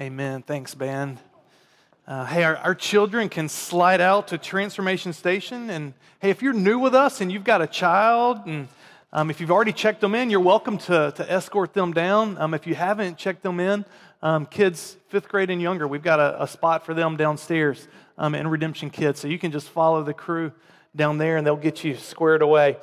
[0.00, 0.42] Amen.
[0.42, 1.18] Thanks, band.
[2.06, 5.70] Uh, hey, our, our, children can slide out to Transformation Station.
[5.70, 8.68] And hey, if you're new with us and you've got a child, and
[9.12, 12.38] um, if you've already checked them in, you're welcome to, to escort them down.
[12.38, 13.84] Um, if you haven't checked them in,
[14.22, 17.88] um, kids fifth grade and younger, we've got a, a spot for them downstairs
[18.18, 19.18] um, in Redemption Kids.
[19.18, 20.52] So you can just follow the crew
[20.94, 22.76] down there and they'll get you squared away.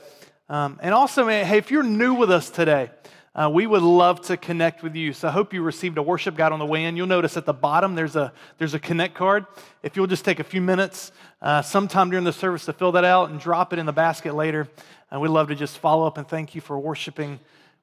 [0.49, 2.91] Um, and also, man, hey, if you're new with us today,
[3.35, 5.11] uh, we would love to connect with you.
[5.11, 6.95] So I hope you received a worship guide on the way in.
[6.95, 9.45] You'll notice at the bottom there's a, there's a connect card.
[9.83, 13.03] If you'll just take a few minutes uh, sometime during the service to fill that
[13.03, 14.69] out and drop it in the basket later,
[15.13, 17.39] uh, we'd love to just follow up and thank you for worshiping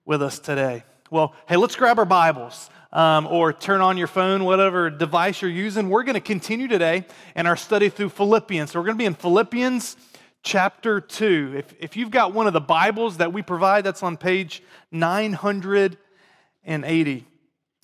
[0.06, 0.84] with us today.
[1.10, 2.70] Well, hey, let's grab our Bibles.
[2.94, 5.88] Um, or turn on your phone, whatever device you're using.
[5.88, 8.70] We're going to continue today in our study through Philippians.
[8.70, 9.96] So we're going to be in Philippians
[10.42, 11.54] chapter 2.
[11.56, 17.26] If, if you've got one of the Bibles that we provide, that's on page 980.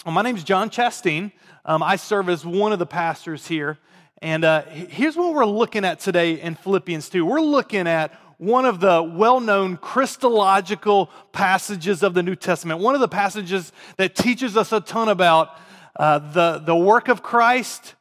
[0.05, 1.33] Well, my name is John Chasteen.
[1.65, 3.79] Um, I serve as one of the pastors here.
[4.21, 7.25] And uh, here's what we're looking at today in Philippians 2.
[7.25, 12.95] We're looking at one of the well known Christological passages of the New Testament, one
[12.95, 15.59] of the passages that teaches us a ton about
[15.97, 17.95] uh, the, the work of Christ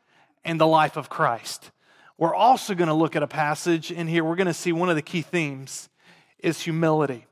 [0.44, 1.72] and the life of Christ.
[2.20, 4.24] We're also going to look at a passage in here.
[4.24, 5.88] We're going to see one of the key themes
[6.40, 7.28] is humility.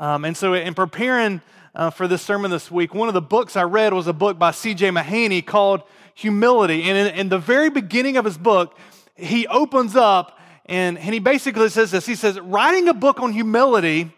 [0.00, 1.40] Um, and so, in preparing
[1.72, 4.36] uh, for this sermon this week, one of the books I read was a book
[4.36, 4.90] by C.J.
[4.90, 5.82] Mahaney called
[6.16, 6.82] Humility.
[6.82, 8.76] And in, in, the very beginning of his book,
[9.14, 13.32] he opens up and, and he basically says this He says, Writing a book on
[13.32, 14.12] humility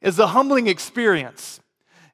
[0.00, 1.60] is a humbling experience.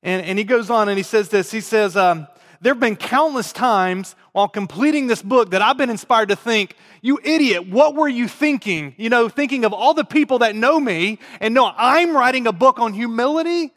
[0.03, 2.27] And, and he goes on and he says this He says, um,
[2.61, 6.77] there have been countless times while completing this book that I've been inspired to think,
[7.03, 8.95] you idiot, what were you thinking?
[8.97, 12.53] You know, thinking of all the people that know me and know I'm writing a
[12.53, 13.73] book on humility.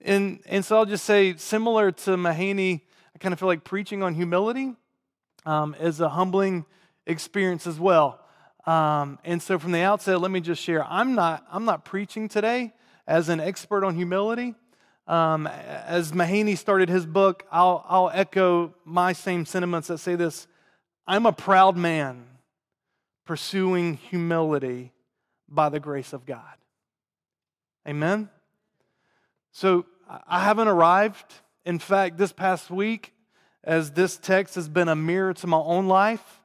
[0.00, 2.80] And, and so I'll just say, similar to Mahaney,
[3.14, 4.74] I kind of feel like preaching on humility
[5.46, 6.66] um, is a humbling
[7.06, 8.20] experience as well.
[8.66, 12.28] Um, and so from the outset, let me just share I'm not, I'm not preaching
[12.28, 12.72] today
[13.06, 14.54] as an expert on humility.
[15.12, 20.46] Um, as Mahaney started his book, I'll, I'll echo my same sentiments that say this
[21.06, 22.24] I'm a proud man
[23.26, 24.90] pursuing humility
[25.50, 26.56] by the grace of God.
[27.86, 28.30] Amen?
[29.50, 29.84] So
[30.26, 31.34] I haven't arrived.
[31.66, 33.12] In fact, this past week,
[33.62, 36.40] as this text has been a mirror to my own life,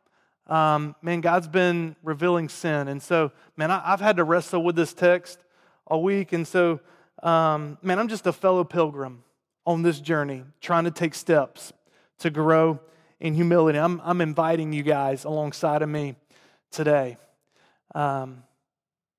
[0.47, 2.89] um, man, God's been revealing sin.
[2.89, 5.39] And so, man, I, have had to wrestle with this text
[5.85, 6.33] all week.
[6.33, 6.81] And so,
[7.23, 9.23] um, man, I'm just a fellow pilgrim
[9.65, 11.73] on this journey, trying to take steps
[12.19, 12.79] to grow
[13.19, 13.79] in humility.
[13.79, 16.15] I'm, I'm inviting you guys alongside of me
[16.71, 17.17] today.
[17.95, 18.43] Um,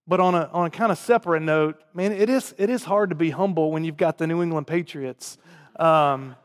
[0.06, 3.10] but on a, on a kind of separate note, man, it is, it is hard
[3.10, 5.36] to be humble when you've got the New England Patriots.
[5.78, 6.36] Um,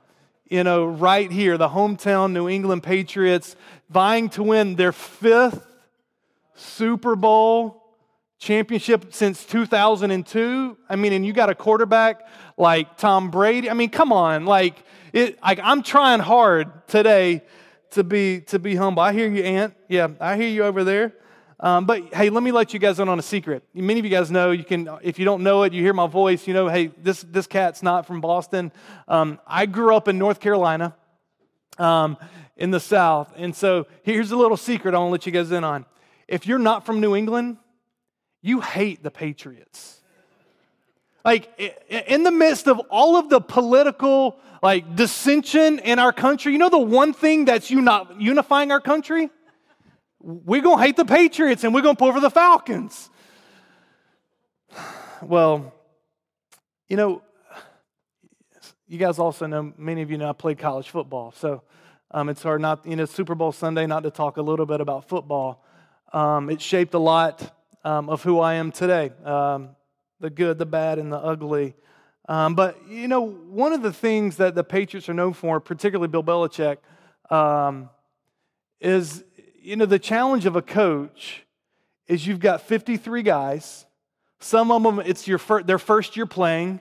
[0.50, 3.56] you know, right here, the hometown New England Patriots
[3.90, 5.66] vying to win their fifth
[6.56, 7.83] Super Bowl
[8.40, 10.78] championship since 2002.
[10.90, 12.28] I mean, and you got a quarterback
[12.58, 13.70] like Tom Brady.
[13.70, 14.84] I mean, come on, like
[15.14, 15.42] it.
[15.42, 17.44] Like I'm trying hard today
[17.92, 19.02] to be to be humble.
[19.02, 19.74] I hear you, Aunt.
[19.88, 21.14] Yeah, I hear you over there.
[21.60, 23.64] Um, but hey, let me let you guys in on a secret.
[23.74, 24.90] Many of you guys know you can.
[25.02, 26.46] If you don't know it, you hear my voice.
[26.46, 28.72] You know, hey, this this cat's not from Boston.
[29.08, 30.94] Um, I grew up in North Carolina,
[31.78, 32.18] um,
[32.58, 35.52] in the South, and so here's a little secret I want to let you guys
[35.52, 35.86] in on.
[36.28, 37.58] If you're not from New England,
[38.44, 40.02] you hate the Patriots.
[41.26, 41.50] Like
[41.90, 46.70] in the midst of all of the political like dissension in our country, you know
[46.70, 49.30] the one thing that's you not unifying our country?
[50.20, 53.09] We're going to hate the Patriots and we're going to pull for the Falcons.
[55.22, 55.74] Well,
[56.90, 57.22] you know,
[58.88, 61.31] you guys also know, many of you know I played college football.
[61.31, 61.64] So
[62.12, 64.81] um, it's hard not, you know, Super Bowl Sunday not to talk a little bit
[64.81, 65.64] about football.
[66.12, 69.70] Um, it shaped a lot um, of who I am today um,
[70.20, 71.76] the good, the bad, and the ugly.
[72.30, 76.07] Um, but, you know, one of the things that the Patriots are known for, particularly
[76.07, 76.78] Bill Belichick,
[77.30, 77.90] um,
[78.80, 79.24] is,
[79.62, 81.44] you know, the challenge of a coach
[82.07, 83.86] is you've got 53 guys.
[84.40, 86.80] Some of them, it's your fir- their first year playing.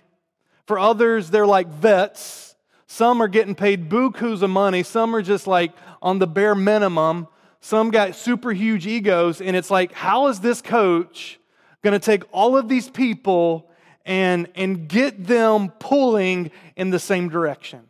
[0.67, 2.55] For others, they're like vets.
[2.87, 4.83] Some are getting paid bukus of money.
[4.83, 7.27] Some are just like on the bare minimum.
[7.65, 11.39] Some got super huge egos, and it's like, how is this coach
[11.85, 13.71] going to take all of these people
[14.05, 17.83] and, and get them pulling in the same direction?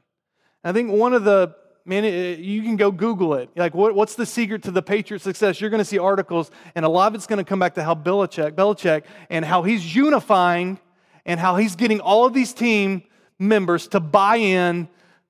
[0.63, 1.55] I think one of the
[1.87, 3.49] man, you can go Google it.
[3.57, 5.59] Like, what, what's the secret to the Patriot success?
[5.59, 7.83] You're going to see articles, and a lot of it's going to come back to
[7.83, 10.79] how Belichick, Belichick, and how he's unifying,
[11.25, 13.05] and how he's getting all of these team
[13.39, 14.87] members to buy in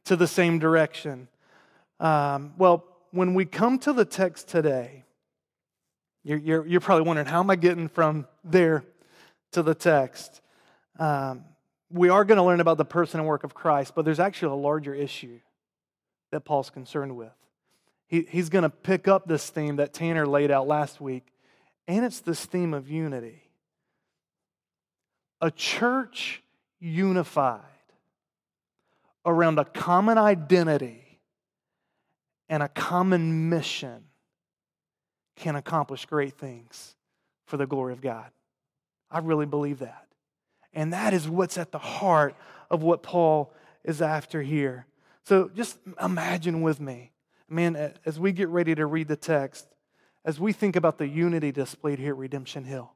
[0.06, 1.29] to the same direction.
[2.00, 5.05] Um, well, when we come to the text today,
[6.25, 8.85] you're, you're, you're, probably wondering, how am I getting from there
[9.53, 10.41] to the text?
[10.99, 11.44] Um,
[11.91, 14.53] we are going to learn about the person and work of Christ, but there's actually
[14.53, 15.41] a larger issue
[16.31, 17.32] that Paul's concerned with.
[18.06, 21.26] He, he's going to pick up this theme that Tanner laid out last week,
[21.87, 23.43] and it's this theme of unity.
[25.41, 26.43] A church
[26.81, 27.61] unified
[29.26, 31.02] around a common identity
[32.53, 34.05] and a common mission
[35.37, 36.95] can accomplish great things
[37.47, 38.31] for the glory of God.
[39.11, 40.07] I really believe that.
[40.75, 42.35] And that is what's at the heart
[42.71, 43.55] of what Paul
[43.85, 44.85] is after here.
[45.25, 47.13] So just imagine with me,
[47.49, 49.67] man, as we get ready to read the text,
[50.23, 52.93] as we think about the unity displayed here at Redemption Hill,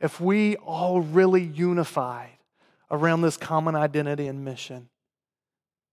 [0.00, 2.38] if we all really unified
[2.90, 4.88] around this common identity and mission,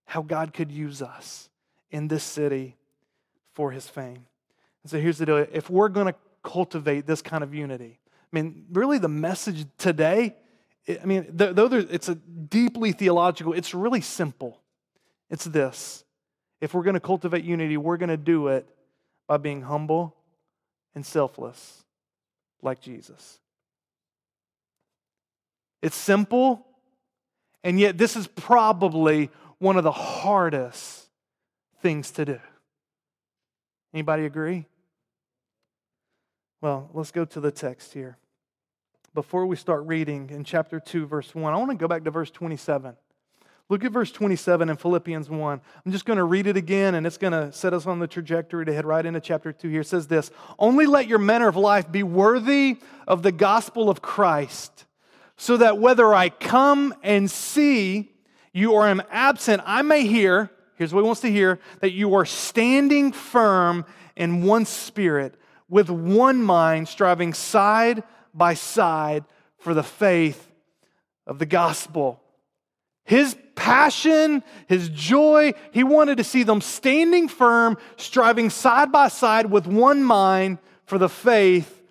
[0.06, 1.49] how God could use us
[1.92, 2.76] in this city
[3.54, 4.26] for his fame.
[4.84, 8.00] And so here's the deal if we're going to cultivate this kind of unity,
[8.32, 10.36] I mean, really the message today,
[10.88, 14.60] I mean, though it's a deeply theological, it's really simple.
[15.30, 16.04] It's this
[16.62, 18.68] if we're going to cultivate unity, we're going to do it
[19.28, 20.16] by being humble
[20.96, 21.84] and selfless
[22.62, 23.40] like Jesus.
[25.82, 26.66] It's simple,
[27.64, 31.09] and yet this is probably one of the hardest
[31.82, 32.40] things to do.
[33.94, 34.66] Anybody agree?
[36.62, 38.18] Well, let's go to the text here.
[39.14, 42.12] Before we start reading in chapter 2, verse 1, I want to go back to
[42.12, 42.96] verse 27.
[43.70, 45.62] Look at verse 27 in Philippians 1.
[45.86, 48.08] I'm just going to read it again, and it's going to set us on the
[48.08, 49.82] trajectory to head right into chapter 2 here.
[49.82, 52.78] It says this Only let your manner of life be worthy
[53.08, 54.86] of the gospel of Christ,
[55.38, 58.12] so that whether I come and see
[58.54, 60.50] you or am absent, I may hear,
[60.80, 63.86] here's what he wants to hear, that you are standing firm
[64.16, 65.36] in one spirit,
[65.70, 68.02] with one mind, striving side
[68.34, 69.24] by side
[69.60, 70.50] for the faith
[71.28, 72.20] of the gospel.
[73.04, 79.52] His passion, his joy, he wanted to see them standing firm, striving side by side
[79.52, 81.82] with one mind for the faith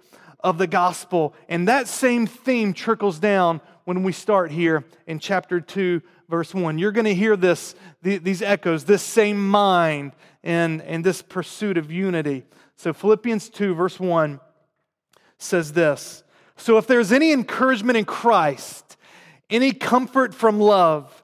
[0.41, 1.35] of the gospel.
[1.49, 6.79] And that same theme trickles down when we start here in chapter 2, verse 1.
[6.79, 11.91] You're going to hear this, these echoes, this same mind and, and this pursuit of
[11.91, 12.45] unity.
[12.77, 14.41] So, Philippians 2, verse 1
[15.39, 16.23] says this
[16.57, 18.97] So, if there's any encouragement in Christ,
[19.51, 21.23] any comfort from love,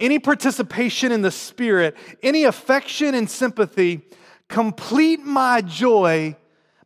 [0.00, 4.02] any participation in the Spirit, any affection and sympathy,
[4.48, 6.36] complete my joy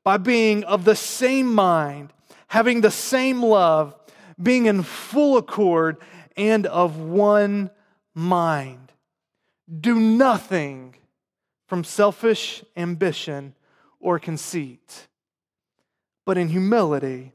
[0.03, 2.13] by being of the same mind,
[2.49, 3.95] having the same love,
[4.43, 5.99] being in full accord
[6.37, 7.71] and of one
[8.15, 8.93] mind.
[9.81, 10.97] Do nothing
[11.67, 13.55] from selfish ambition
[14.01, 15.09] or conceit,
[16.25, 17.33] but in humility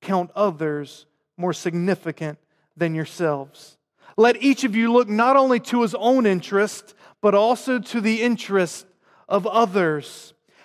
[0.00, 1.06] count others
[1.36, 2.38] more significant
[2.76, 3.78] than yourselves.
[4.16, 8.22] Let each of you look not only to his own interest, but also to the
[8.22, 8.86] interest
[9.28, 10.33] of others.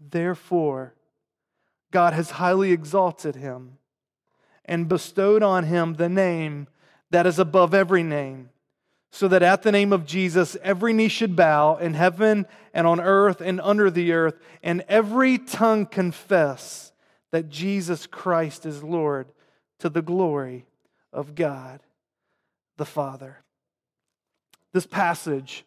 [0.00, 0.94] Therefore,
[1.90, 3.78] God has highly exalted him
[4.64, 6.68] and bestowed on him the name
[7.10, 8.50] that is above every name,
[9.10, 13.00] so that at the name of Jesus every knee should bow in heaven and on
[13.00, 16.92] earth and under the earth, and every tongue confess
[17.32, 19.32] that Jesus Christ is Lord
[19.80, 20.66] to the glory
[21.12, 21.80] of God
[22.76, 23.38] the Father.
[24.72, 25.64] This passage,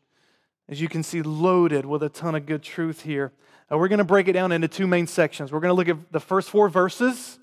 [0.70, 3.34] as you can see, loaded with a ton of good truth here.
[3.74, 5.52] Uh, we're going to break it down into two main sections.
[5.52, 7.40] We're going to look at the first four verses,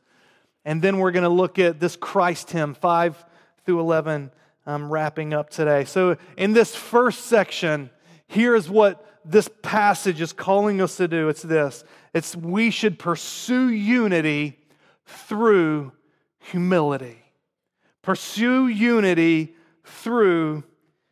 [0.65, 3.25] and then we're going to look at this Christ hymn, 5
[3.65, 4.31] through 11,
[4.67, 5.85] um, wrapping up today.
[5.85, 7.91] So, in this first section,
[8.29, 11.85] here is what this passage is calling us to do it's this
[12.15, 14.59] it's we should pursue unity
[15.05, 15.93] through
[16.39, 17.19] humility.
[18.03, 20.65] Pursue unity through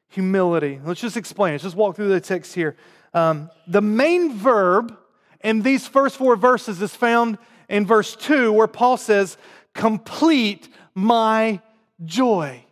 [0.08, 0.80] humility.
[0.82, 1.54] Let's just explain.
[1.54, 2.76] Let's just walk through the text here.
[3.12, 4.96] Um, the main verb
[5.42, 9.36] in these first four verses is found in verse 2, where Paul says,
[9.74, 11.60] Complete my
[12.04, 12.64] joy.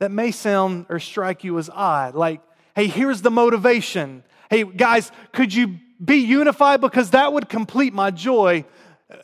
[0.00, 2.14] That may sound or strike you as odd.
[2.14, 2.42] Like,
[2.76, 4.22] hey, here's the motivation.
[4.50, 6.80] Hey, guys, could you be unified?
[6.80, 8.64] Because that would complete my joy.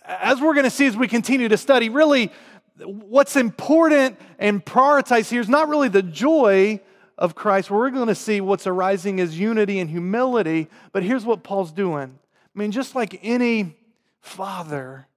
[0.04, 2.32] As we're going to see as we continue to study, really,
[2.82, 6.80] what's important and prioritized here is not really the joy
[7.16, 7.70] of Christ.
[7.70, 10.68] We're going to see what's arising is unity and humility.
[10.92, 12.18] But here's what Paul's doing.
[12.54, 13.76] I mean, just like any
[14.20, 15.08] father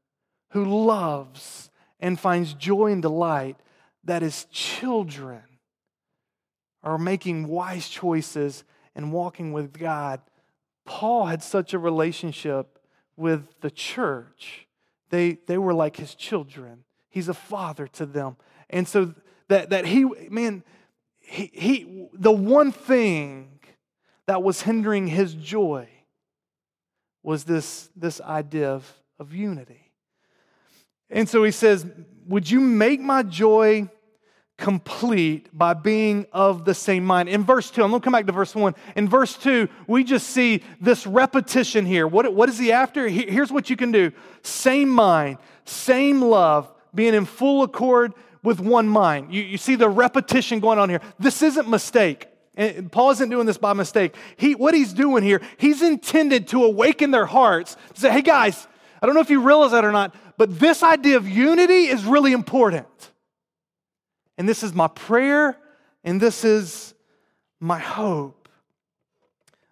[0.52, 3.58] who loves and finds joy and delight,
[4.04, 5.44] that his children
[6.84, 8.64] are making wise choices
[8.96, 10.22] and walking with God.
[10.86, 12.80] Paul had such a relationship
[13.16, 14.68] with the church.
[15.10, 16.86] They, they were like his children.
[17.10, 18.38] He's a father to them.
[18.70, 19.14] And so
[19.50, 20.64] that, that he, man,
[21.20, 23.60] he, he, the one thing
[24.28, 25.90] that was hindering his joy
[27.28, 29.92] was this, this idea of, of unity.
[31.10, 31.86] And so he says,
[32.26, 33.90] Would you make my joy
[34.58, 37.28] complete by being of the same mind?
[37.28, 38.74] In verse 2, I'm going to come back to verse 1.
[38.96, 42.08] In verse 2, we just see this repetition here.
[42.08, 43.10] What, what is he after?
[43.10, 48.88] Here's what you can do same mind, same love, being in full accord with one
[48.88, 49.34] mind.
[49.34, 51.02] You, you see the repetition going on here.
[51.20, 52.30] This isn't mistake.
[52.58, 54.16] And Paul isn't doing this by mistake.
[54.36, 58.68] He, what he's doing here, he's intended to awaken their hearts to say, hey guys,
[59.00, 62.04] I don't know if you realize that or not, but this idea of unity is
[62.04, 62.88] really important.
[64.40, 65.56] And this is my prayer,
[66.04, 66.96] and this is
[67.60, 68.50] my hope.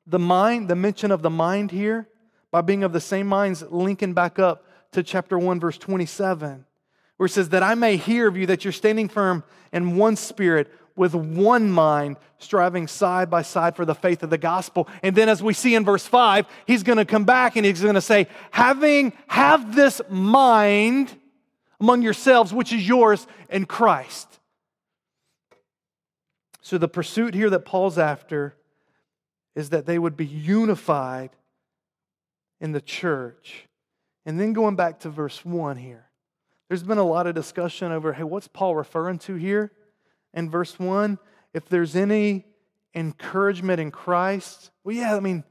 [0.06, 2.08] The mind, the mention of the mind here,
[2.52, 6.66] by being of the same minds, linking back up to chapter 1, verse 27
[7.18, 10.16] where it says, That I may hear of you that you're standing firm in one
[10.16, 14.88] spirit, with one mind, striving side by side for the faith of the gospel.
[15.04, 17.82] And then, as we see in verse 5, he's going to come back and he's
[17.82, 21.16] going to say, Having, have this mind
[21.80, 24.40] among yourselves, which is yours in Christ.
[26.62, 28.56] So, the pursuit here that Paul's after
[29.56, 31.32] is that they would be unified
[32.60, 33.68] in the church.
[34.26, 36.06] And then going back to verse 1 here.
[36.68, 39.72] There's been a lot of discussion over hey, what's Paul referring to here
[40.36, 41.18] in verse 1?
[41.54, 42.46] If there's any
[42.94, 45.44] encouragement in Christ, well, yeah, I mean,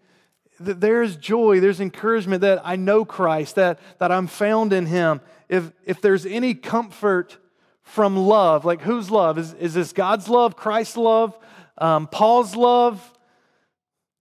[0.61, 5.21] there's joy, there's encouragement that I know Christ, that, that I'm found in Him.
[5.49, 7.39] If, if there's any comfort
[7.83, 9.39] from love, like whose love?
[9.39, 11.37] Is, is this God's love, Christ's love,
[11.79, 13.11] um, Paul's love?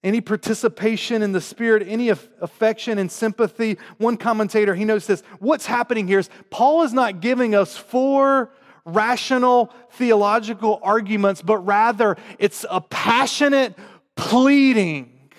[0.04, 3.78] any participation in the Spirit, any affection and sympathy.
[3.98, 5.24] One commentator, he knows this.
[5.40, 8.52] What's happening here is Paul is not giving us four
[8.86, 13.76] rational theological arguments, but rather it's a passionate
[14.16, 15.30] pleading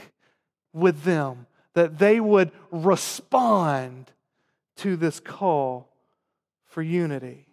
[0.73, 4.11] with them that they would respond
[4.77, 5.89] to this call
[6.65, 7.47] for unity.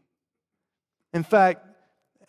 [1.13, 1.65] In fact,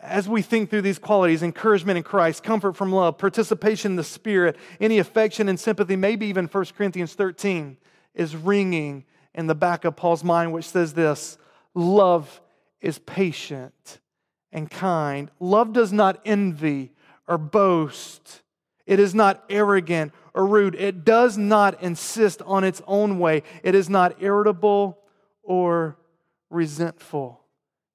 [0.01, 4.05] as we think through these qualities encouragement in Christ, comfort from love, participation in the
[4.05, 7.77] Spirit, any affection and sympathy, maybe even 1 Corinthians 13
[8.15, 9.05] is ringing
[9.35, 11.39] in the back of Paul's mind, which says this
[11.75, 12.41] love
[12.83, 14.01] is patient
[14.53, 15.31] and kind.
[15.41, 16.93] Love does not envy
[17.27, 18.43] or boast,
[18.85, 23.75] it is not arrogant or rude, it does not insist on its own way, it
[23.75, 24.99] is not irritable
[25.43, 25.97] or
[26.51, 27.41] resentful.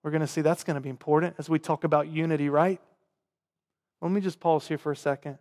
[0.04, 2.82] We're going to see that's going to be important as we talk about unity, right?
[4.02, 5.38] Let me just pause here for a second.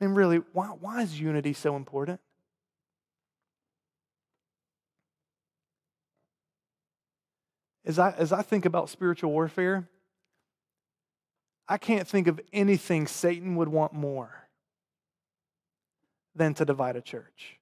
[0.00, 2.20] Mean, really, why, why is unity so important?
[7.84, 9.88] As I, as I think about spiritual warfare,
[11.68, 14.48] I can't think of anything Satan would want more
[16.34, 17.58] than to divide a church.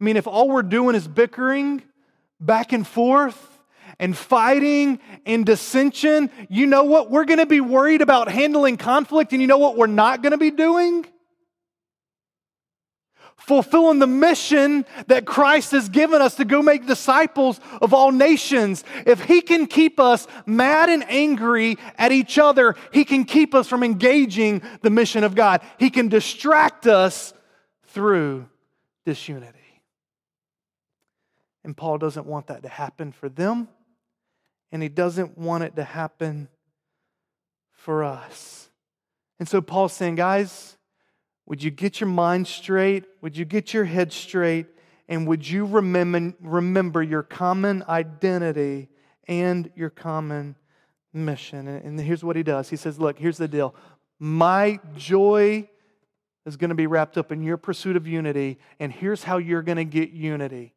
[0.00, 1.82] I mean, if all we're doing is bickering,
[2.38, 3.58] back and forth
[3.98, 7.10] and fighting and dissension, you know what?
[7.10, 10.32] We're going to be worried about handling conflict, and you know what we're not going
[10.32, 11.06] to be doing?
[13.36, 18.82] Fulfilling the mission that Christ has given us to go make disciples of all nations.
[19.06, 23.68] If He can keep us mad and angry at each other, He can keep us
[23.68, 25.60] from engaging the mission of God.
[25.78, 27.34] He can distract us
[27.88, 28.48] through
[29.04, 29.82] disunity.
[31.64, 33.68] And Paul doesn't want that to happen for them,
[34.70, 36.48] and he doesn't want it to happen
[37.72, 38.68] for us.
[39.40, 40.75] And so Paul's saying, guys,
[41.46, 43.04] would you get your mind straight?
[43.22, 44.66] Would you get your head straight?
[45.08, 48.88] And would you remember, remember your common identity
[49.28, 50.56] and your common
[51.12, 51.68] mission?
[51.68, 53.74] And here's what he does He says, Look, here's the deal.
[54.18, 55.68] My joy
[56.44, 59.62] is going to be wrapped up in your pursuit of unity, and here's how you're
[59.62, 60.74] going to get unity.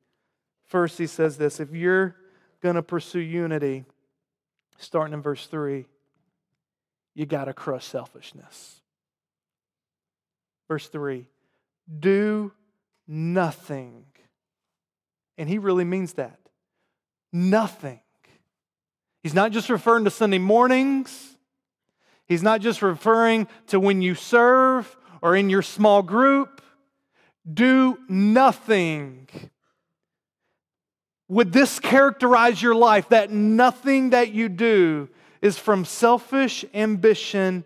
[0.66, 2.16] First, he says this if you're
[2.62, 3.86] going to pursue unity,
[4.78, 5.86] starting in verse 3,
[7.16, 8.79] you got to crush selfishness.
[10.70, 11.26] Verse 3
[12.00, 12.54] Do
[13.06, 14.06] nothing.
[15.38, 16.40] And he really means that.
[17.34, 18.00] Nothing.
[19.24, 21.36] He's not just referring to Sunday mornings.
[22.26, 26.62] He's not just referring to when you serve or in your small group.
[27.52, 29.28] Do nothing.
[31.28, 35.10] Would this characterize your life that nothing that you do
[35.42, 37.64] is from selfish ambition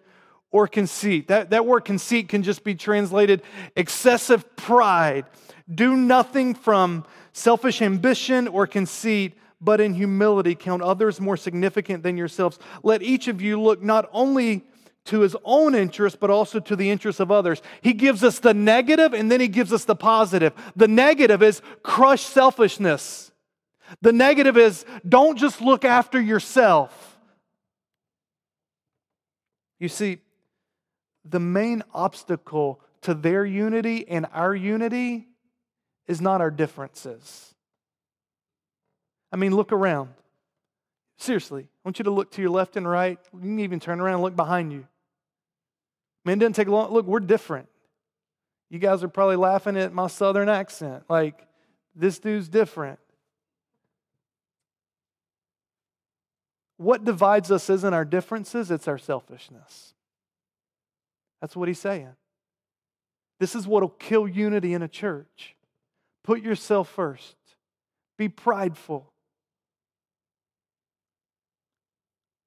[0.53, 1.27] or conceit?
[1.27, 3.41] That, that word conceit can just be translated
[3.75, 5.25] excessive pride.
[5.74, 12.15] Do nothing from selfish ambition or conceit, but in humility count others more significant than
[12.15, 12.60] yourselves.
[12.83, 14.63] Let each of you look not only
[15.05, 17.62] to his own interest, but also to the interests of others.
[17.81, 20.53] He gives us the negative and then he gives us the positive.
[20.75, 23.31] The negative is crush selfishness.
[24.01, 27.17] The negative is don't just look after yourself.
[29.79, 30.19] You see,
[31.25, 35.27] the main obstacle to their unity and our unity
[36.08, 37.53] is not our differences.
[39.32, 40.10] I mean, look around.
[41.18, 43.18] Seriously, I want you to look to your left and right.
[43.34, 44.86] You can even turn around and look behind you.
[46.25, 46.92] Man, it doesn't take long.
[46.92, 47.68] Look, we're different.
[48.70, 51.03] You guys are probably laughing at my southern accent.
[51.10, 51.46] Like,
[51.96, 53.00] this dude's different.
[56.77, 59.94] What divides us isn't our differences, it's our selfishness.
[61.44, 62.16] That's what he's saying.
[63.38, 65.58] This is what will kill unity in a church.
[66.24, 67.36] Put yourself first,
[68.18, 69.12] be prideful.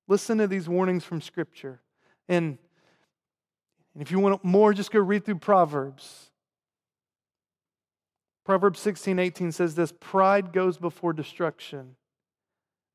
[0.08, 1.82] Listen to these warnings from Scripture.
[2.26, 2.56] And,
[3.92, 6.30] and if you want more, just go read through Proverbs.
[8.46, 11.96] Proverbs 16, 18 says this Pride goes before destruction,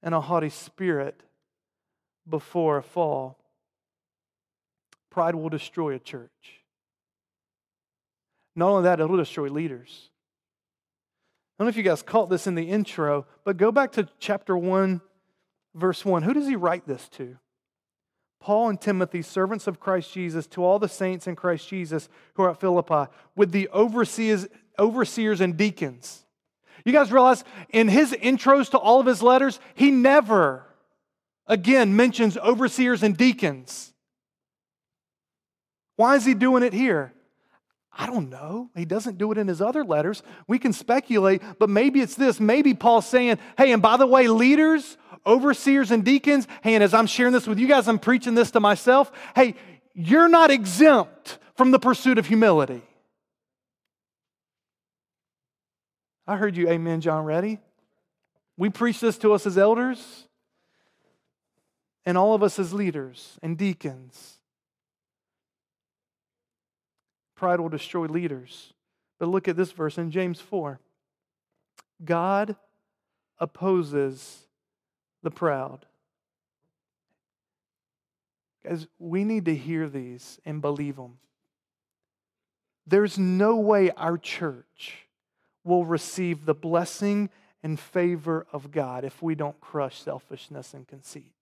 [0.01, 1.21] and a haughty spirit
[2.27, 3.40] before a fall.
[5.11, 6.31] Pride will destroy a church.
[8.55, 10.09] Not only that, it'll destroy leaders.
[11.59, 14.07] I don't know if you guys caught this in the intro, but go back to
[14.17, 14.99] chapter 1,
[15.75, 16.23] verse 1.
[16.23, 17.37] Who does he write this to?
[18.39, 22.43] Paul and Timothy, servants of Christ Jesus, to all the saints in Christ Jesus who
[22.43, 24.47] are at Philippi, with the overseers,
[24.79, 26.25] overseers and deacons.
[26.83, 30.65] You guys realize in his intros to all of his letters, he never
[31.45, 33.93] again mentions overseers and deacons.
[36.01, 37.13] Why is he doing it here?
[37.93, 38.71] I don't know.
[38.75, 40.23] He doesn't do it in his other letters.
[40.47, 42.39] We can speculate, but maybe it's this.
[42.39, 46.95] Maybe Paul's saying, hey, and by the way, leaders, overseers, and deacons, hey, and as
[46.95, 49.11] I'm sharing this with you guys, I'm preaching this to myself.
[49.35, 49.53] Hey,
[49.93, 52.81] you're not exempt from the pursuit of humility.
[56.25, 57.59] I heard you, amen, John Reddy.
[58.57, 60.27] We preach this to us as elders
[62.07, 64.40] and all of us as leaders and deacons.
[67.41, 68.71] Pride will destroy leaders.
[69.17, 70.79] But look at this verse in James 4
[72.05, 72.55] God
[73.39, 74.45] opposes
[75.23, 75.87] the proud.
[78.63, 81.17] Guys, we need to hear these and believe them.
[82.85, 85.07] There's no way our church
[85.63, 87.31] will receive the blessing
[87.63, 91.33] and favor of God if we don't crush selfishness and conceit.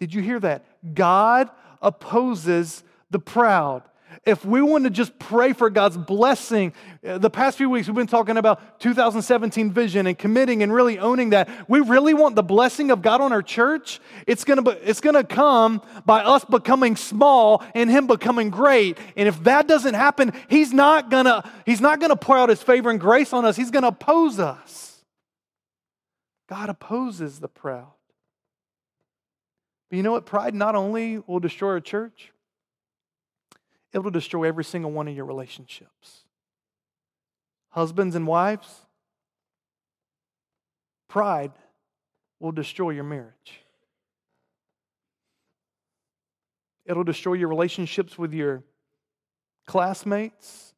[0.00, 0.64] Did you hear that?
[0.96, 1.48] God
[1.80, 2.82] opposes
[3.14, 3.84] the proud.
[4.26, 6.72] If we want to just pray for God's blessing,
[7.06, 10.98] uh, the past few weeks we've been talking about 2017 vision and committing and really
[10.98, 11.48] owning that.
[11.68, 14.00] We really want the blessing of God on our church.
[14.26, 18.98] It's going to it's going to come by us becoming small and him becoming great.
[19.16, 22.48] And if that doesn't happen, he's not going to he's not going to pour out
[22.48, 23.54] his favor and grace on us.
[23.54, 25.04] He's going to oppose us.
[26.48, 27.92] God opposes the proud.
[29.88, 30.26] But you know what?
[30.26, 32.32] Pride not only will destroy a church,
[33.94, 36.24] it will destroy every single one of your relationships.
[37.70, 38.86] Husbands and wives,
[41.08, 41.52] pride
[42.40, 43.62] will destroy your marriage.
[46.84, 48.64] It'll destroy your relationships with your
[49.64, 50.74] classmates,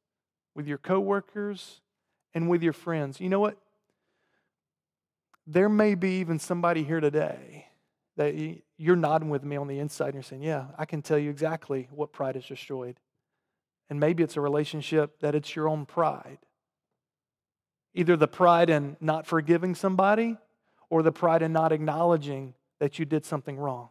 [0.55, 1.81] with your coworkers,
[2.35, 3.18] and with your friends.
[3.18, 3.57] You know what?
[5.46, 7.66] There may be even somebody here today
[8.16, 8.35] that
[8.76, 11.31] you're nodding with me on the inside and you're saying, Yeah, I can tell you
[11.31, 13.00] exactly what pride has destroyed.
[13.88, 16.38] And maybe it's a relationship that it's your own pride.
[17.94, 20.37] Either the pride in not forgiving somebody
[20.90, 23.88] or the pride in not acknowledging that you did something wrong.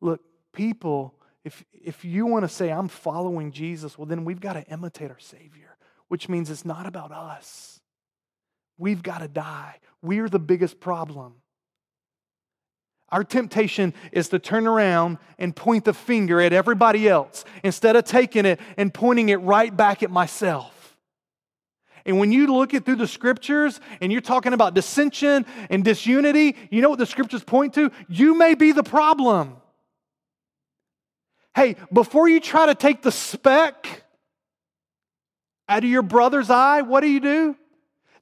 [0.00, 0.20] Look,
[0.52, 1.14] people,
[1.44, 5.10] if, if you want to say, I'm following Jesus, well, then we've got to imitate
[5.10, 5.76] our Savior,
[6.08, 7.80] which means it's not about us.
[8.78, 9.76] We've got to die.
[10.00, 11.34] We're the biggest problem.
[13.12, 18.04] Our temptation is to turn around and point the finger at everybody else instead of
[18.04, 20.96] taking it and pointing it right back at myself.
[22.06, 26.56] And when you look it through the scriptures and you're talking about dissension and disunity,
[26.70, 27.90] you know what the scriptures point to?
[28.08, 29.56] You may be the problem.
[31.54, 34.04] Hey, before you try to take the speck
[35.68, 37.56] out of your brother's eye, what do you do?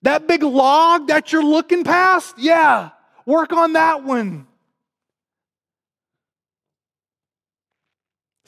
[0.03, 2.91] That big log that you're looking past, yeah,
[3.27, 4.48] work on that one.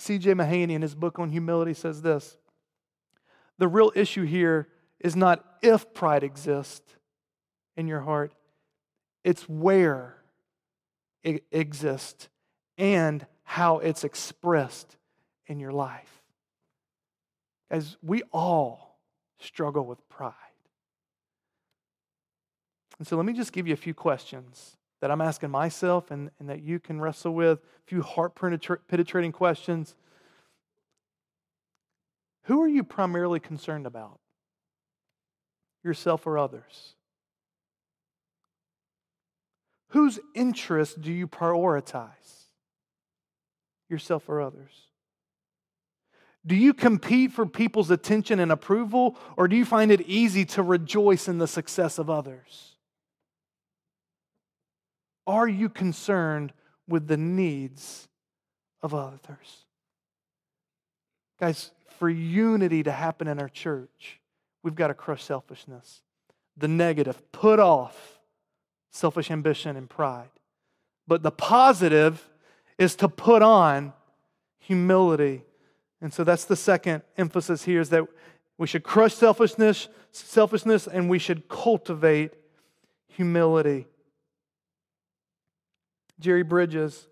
[0.01, 0.33] C.J.
[0.33, 2.39] Mahaney, in his book on humility, says this
[3.59, 6.95] The real issue here is not if pride exists
[7.77, 8.33] in your heart,
[9.25, 10.17] it's where
[11.23, 12.31] it exists
[12.79, 14.97] and how it's expressed
[15.47, 16.23] in your life.
[17.71, 18.99] As we all
[19.39, 20.35] struggle with pride.
[22.99, 26.31] And so let me just give you a few questions that I'm asking myself and,
[26.39, 29.95] and that you can wrestle with, a few heart penetrating questions.
[32.45, 34.19] Who are you primarily concerned about?
[35.83, 36.95] Yourself or others?
[39.89, 42.45] Whose interests do you prioritize?
[43.89, 44.73] Yourself or others?
[46.47, 50.63] Do you compete for people's attention and approval, or do you find it easy to
[50.63, 52.77] rejoice in the success of others?
[55.31, 56.53] Are you concerned
[56.88, 58.09] with the needs
[58.83, 59.64] of others?
[61.38, 64.19] Guys, for unity to happen in our church,
[64.64, 66.03] we've got to crush selfishness.
[66.57, 68.19] The negative, put off
[68.90, 70.31] selfish ambition and pride.
[71.07, 72.29] But the positive
[72.77, 73.93] is to put on
[74.59, 75.45] humility.
[76.01, 78.05] And so that's the second emphasis here is that
[78.59, 82.33] we should crush selfishness, selfishness and we should cultivate
[83.07, 83.87] humility.
[86.21, 87.09] Jerry Bridges,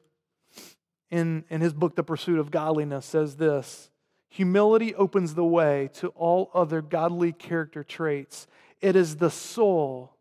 [1.11, 3.91] in, in his book, The Pursuit of Godliness, says this
[4.29, 8.47] Humility opens the way to all other godly character traits.
[8.81, 10.15] It is the soul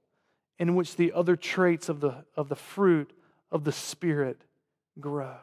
[0.58, 3.12] in which the other traits of the, of the fruit
[3.52, 4.41] of the Spirit
[5.00, 5.36] grow.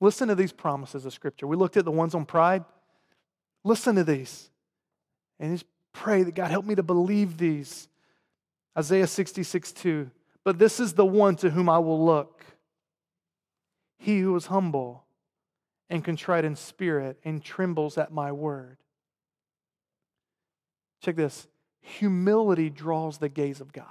[0.00, 1.46] Listen to these promises of Scripture.
[1.46, 2.64] We looked at the ones on pride.
[3.64, 4.50] Listen to these.
[5.38, 7.88] And just pray that God help me to believe these.
[8.76, 10.10] Isaiah 66 2.
[10.44, 12.44] But this is the one to whom I will look.
[13.98, 15.04] He who is humble
[15.90, 18.78] and contrite in spirit and trembles at my word.
[21.02, 21.46] Check this
[21.82, 23.86] humility draws the gaze of God.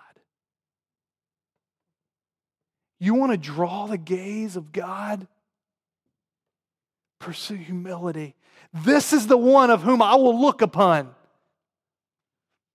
[3.00, 5.28] You want to draw the gaze of God?
[7.20, 8.36] Pursue humility.
[8.74, 11.14] This is the one of whom I will look upon.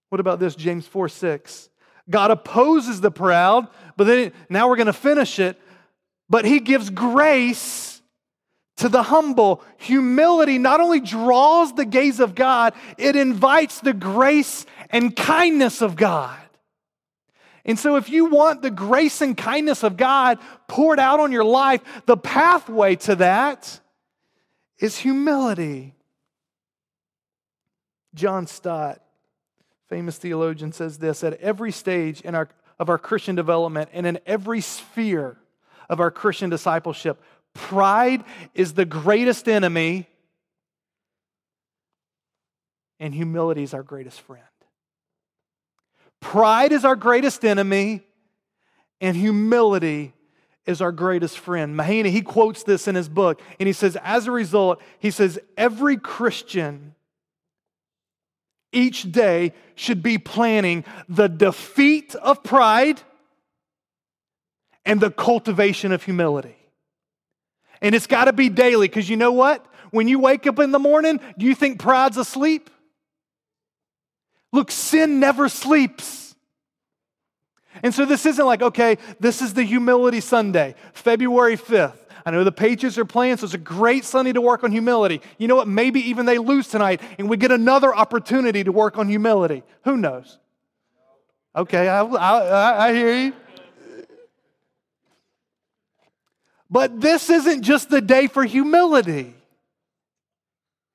[0.08, 0.54] What about this?
[0.54, 1.70] James 4 6.
[2.08, 5.58] God opposes the proud, but then now we're going to finish it.
[6.28, 8.02] But he gives grace
[8.76, 9.62] to the humble.
[9.78, 15.96] Humility not only draws the gaze of God, it invites the grace and kindness of
[15.96, 16.38] God.
[17.66, 20.38] And so, if you want the grace and kindness of God
[20.68, 23.80] poured out on your life, the pathway to that
[24.78, 25.94] is humility.
[28.14, 29.03] John Stott
[29.94, 32.48] famous theologian, says this at every stage in our,
[32.80, 35.37] of our Christian development and in every sphere
[35.88, 38.24] of our Christian discipleship, pride
[38.57, 40.09] is the greatest enemy,
[42.98, 44.42] and humility is our greatest friend.
[46.20, 48.02] Pride is our greatest enemy,
[49.00, 50.12] and humility
[50.66, 51.78] is our greatest friend.
[51.78, 55.38] Mahaney, he quotes this in his book, and he says, as a result, he says,
[55.57, 56.96] every Christian
[58.74, 63.00] each day should be planning the defeat of pride
[64.84, 66.56] and the cultivation of humility.
[67.80, 69.64] And it's got to be daily because you know what?
[69.90, 72.70] When you wake up in the morning, do you think pride's asleep?
[74.52, 76.34] Look, sin never sleeps.
[77.82, 81.98] And so this isn't like, okay, this is the Humility Sunday, February 5th.
[82.26, 85.20] I know the Patriots are playing, so it's a great Sunday to work on humility.
[85.37, 85.68] You know what?
[85.68, 89.62] Maybe even they lose tonight and we get another opportunity to work on humility.
[89.84, 90.38] Who knows?
[91.54, 93.32] Okay, I, I, I hear you.
[96.70, 99.34] But this isn't just the day for humility,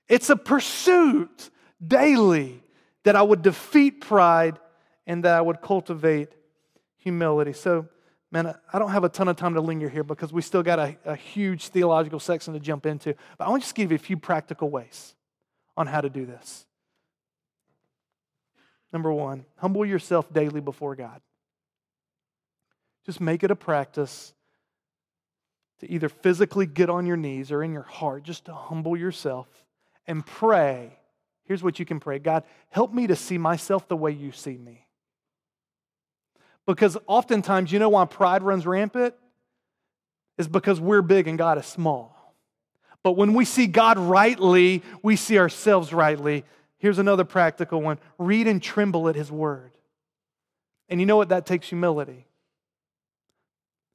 [0.07, 1.51] it's a pursuit
[1.85, 2.61] daily
[3.03, 4.59] that I would defeat pride
[5.05, 6.29] and that I would cultivate
[6.97, 7.53] humility.
[7.53, 7.87] So,
[8.31, 10.79] man, I don't have a ton of time to linger here because we still got
[10.79, 13.15] a, a huge theological section to jump into.
[13.37, 15.15] But I want to just give you a few practical ways
[15.75, 16.65] on how to do this.
[18.91, 21.21] Number one, humble yourself daily before God.
[23.05, 24.33] Just make it a practice
[25.79, 29.47] to either physically get on your knees or in your heart, just to humble yourself
[30.07, 30.97] and pray.
[31.45, 34.57] Here's what you can pray God, help me to see myself the way you see
[34.57, 34.85] me.
[36.69, 39.15] Because oftentimes, you know why pride runs rampant?
[40.37, 42.35] Is because we're big and God is small.
[43.01, 46.45] But when we see God rightly, we see ourselves rightly.
[46.77, 49.71] Here's another practical one read and tremble at His word.
[50.89, 51.29] And you know what?
[51.29, 52.27] That takes humility.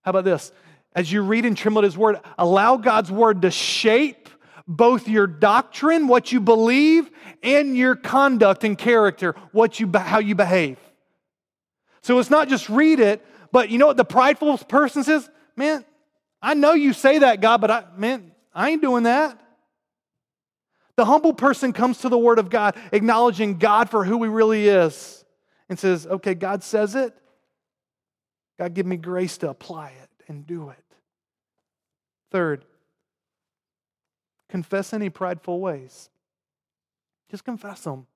[0.02, 0.50] How about this?
[0.96, 4.28] As you read and tremble at His word, allow God's word to shape
[4.66, 7.08] both your doctrine, what you believe,
[7.40, 10.76] and your conduct and character, what you, how you behave.
[12.04, 15.28] So it's not just read it, but you know what the prideful person says?
[15.56, 15.86] Man,
[16.42, 19.40] I know you say that, God, but I, man, I ain't doing that.
[20.96, 24.68] The humble person comes to the Word of God, acknowledging God for who He really
[24.68, 25.24] is,
[25.70, 27.16] and says, Okay, God says it.
[28.58, 30.84] God, give me grace to apply it and do it.
[32.30, 32.66] Third,
[34.50, 36.10] confess any prideful ways.
[37.30, 38.06] Just confess them,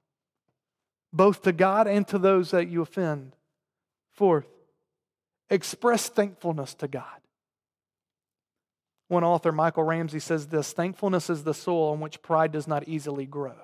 [1.10, 3.34] both to God and to those that you offend.
[4.18, 4.48] Fourth,
[5.48, 7.04] express thankfulness to God.
[9.06, 12.88] One author, Michael Ramsey, says this thankfulness is the soil on which pride does not
[12.88, 13.54] easily grow.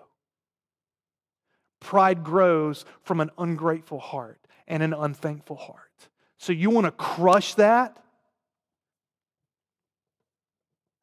[1.81, 4.39] Pride grows from an ungrateful heart
[4.69, 6.09] and an unthankful heart.
[6.39, 8.01] So you want to crush that?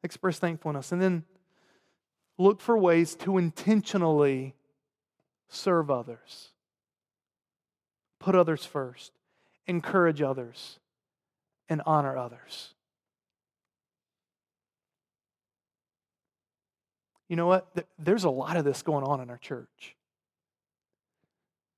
[0.02, 0.92] Express thankfulness.
[0.92, 1.24] And then
[2.38, 4.54] look for ways to intentionally
[5.50, 6.52] serve others,
[8.18, 9.12] put others first
[9.66, 10.78] encourage others,
[11.68, 12.74] and honor others.
[17.28, 17.66] You know what?
[17.98, 19.96] There's a lot of this going on in our church.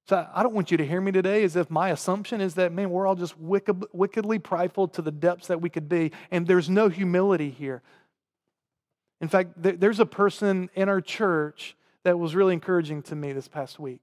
[0.09, 2.73] So I don't want you to hear me today as if my assumption is that,
[2.73, 6.47] man, we're all just wicked, wickedly prideful to the depths that we could be, and
[6.47, 7.83] there's no humility here.
[9.21, 13.49] In fact, there's a person in our church that was really encouraging to me this
[13.49, 14.03] past week.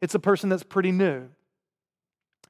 [0.00, 1.28] It's a person that's pretty new.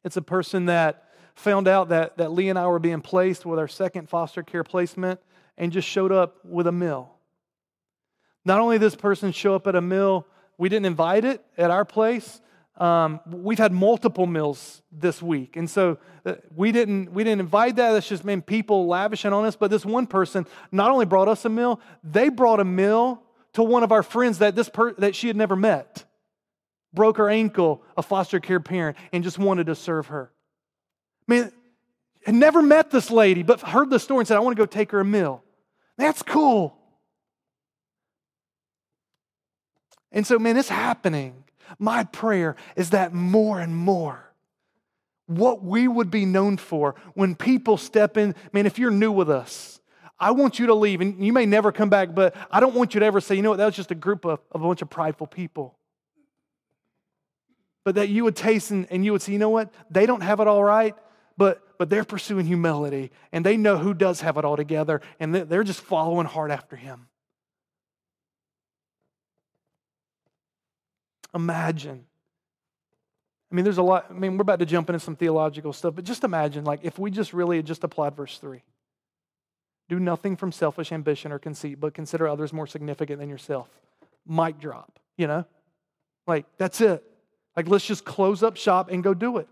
[0.05, 3.59] It's a person that found out that, that Lee and I were being placed with
[3.59, 5.21] our second foster care placement
[5.57, 7.15] and just showed up with a meal.
[8.45, 10.27] Not only this person show up at a meal,
[10.59, 12.41] we didn't invite it at our place.
[12.77, 17.77] Um, we've had multiple meals this week, and so uh, we didn't we didn't invite
[17.77, 17.93] that.
[17.93, 19.55] That's just meant people lavishing on us.
[19.55, 23.63] But this one person not only brought us a meal, they brought a meal to
[23.63, 26.05] one of our friends that this per- that she had never met
[26.95, 30.31] broke her ankle, a foster care parent, and just wanted to serve her.
[31.29, 31.53] I mean,
[32.25, 34.67] had never met this lady, but heard the story and said, I want to go
[34.67, 35.43] take her a meal.
[35.99, 36.77] That's cool.
[40.13, 41.45] And so, man, it's happening.
[41.79, 44.33] My prayer is that more and more,
[45.27, 49.31] what we would be known for when people step in, man, if you're new with
[49.31, 49.81] us,
[50.19, 52.95] I want you to leave, and you may never come back, but I don't want
[52.95, 54.67] you to ever say, you know what, that was just a group of, of a
[54.67, 55.77] bunch of prideful people
[57.85, 59.73] but that you would taste and, and you would say, you know what?
[59.91, 60.95] They don't have it all right,
[61.37, 65.35] but, but they're pursuing humility and they know who does have it all together and
[65.35, 67.07] they're just following hard after him.
[71.35, 72.05] Imagine.
[73.51, 74.07] I mean, there's a lot.
[74.11, 76.99] I mean, we're about to jump into some theological stuff, but just imagine, like, if
[76.99, 78.63] we just really just applied verse 3
[79.89, 83.69] do nothing from selfish ambition or conceit, but consider others more significant than yourself.
[84.27, 85.45] Mic drop, you know?
[86.27, 87.05] Like, that's it.
[87.57, 89.49] Like, let's just close up shop and go do it.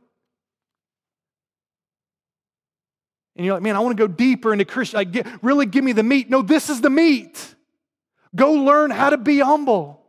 [3.36, 4.98] And you're like, man, I want to go deeper into Christian.
[4.98, 6.28] Like, get, really give me the meat.
[6.28, 7.54] No, this is the meat.
[8.34, 10.00] Go learn how to be humble.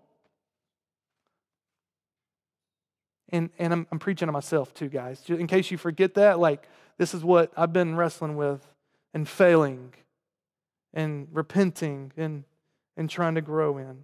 [3.29, 5.23] And, and I'm, I'm preaching to myself too, guys.
[5.27, 8.65] In case you forget that, like, this is what I've been wrestling with
[9.13, 9.93] and failing
[10.93, 12.43] and repenting and,
[12.97, 14.03] and trying to grow in.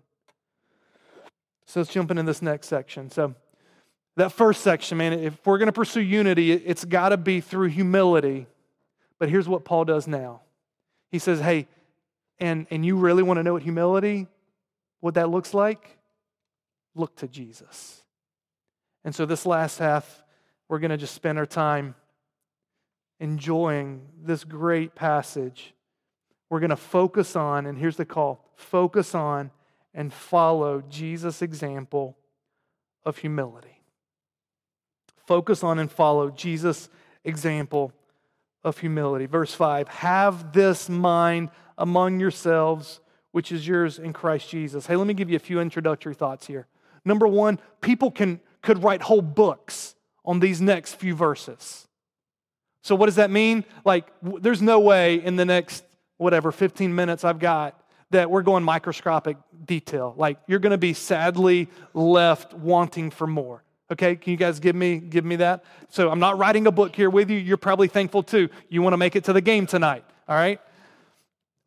[1.65, 3.11] So let's jump into this next section.
[3.11, 3.35] So,
[4.19, 7.69] that first section, man, if we're going to pursue unity, it's got to be through
[7.69, 8.47] humility.
[9.17, 10.41] But here's what Paul does now.
[11.09, 11.67] He says, hey,
[12.39, 14.27] and, and you really want to know what humility,
[14.99, 15.97] what that looks like?
[16.95, 18.03] Look to Jesus.
[19.05, 20.23] And so this last half,
[20.67, 21.95] we're going to just spend our time
[23.21, 25.73] enjoying this great passage.
[26.49, 29.51] We're going to focus on, and here's the call focus on
[29.93, 32.17] and follow Jesus' example
[33.05, 33.78] of humility
[35.29, 36.89] focus on and follow Jesus'
[37.23, 37.93] example
[38.63, 39.27] of humility.
[39.27, 42.99] Verse 5 Have this mind among yourselves,
[43.31, 44.87] which is yours in Christ Jesus.
[44.87, 46.65] Hey, let me give you a few introductory thoughts here.
[47.05, 49.93] Number one, people can, could write whole books
[50.25, 51.87] on these next few verses.
[52.81, 53.65] So, what does that mean?
[53.85, 55.83] Like, w- there's no way in the next,
[56.17, 60.15] whatever, 15 minutes I've got that we're going microscopic detail.
[60.17, 63.63] Like, you're going to be sadly left wanting for more.
[63.91, 65.63] Okay, can you guys give me give me that?
[65.89, 67.37] So I'm not writing a book here with you.
[67.37, 68.49] You're probably thankful too.
[68.69, 70.61] You want to make it to the game tonight, all right?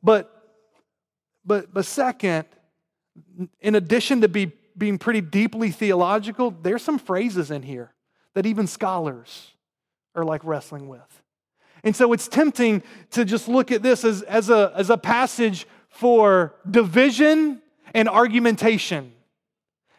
[0.02, 0.30] But
[1.44, 2.46] but but second,
[3.60, 7.92] in addition to be being pretty deeply theological, there's some phrases in here
[8.34, 9.50] that even scholars
[10.14, 11.22] are like wrestling with.
[11.84, 15.66] And so it's tempting to just look at this as, as, a, as a passage
[15.88, 17.60] for division
[17.92, 19.12] and argumentation.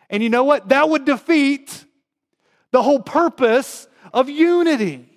[0.10, 0.70] And you know what?
[0.70, 1.86] That would defeat
[2.74, 5.08] the whole purpose of unity.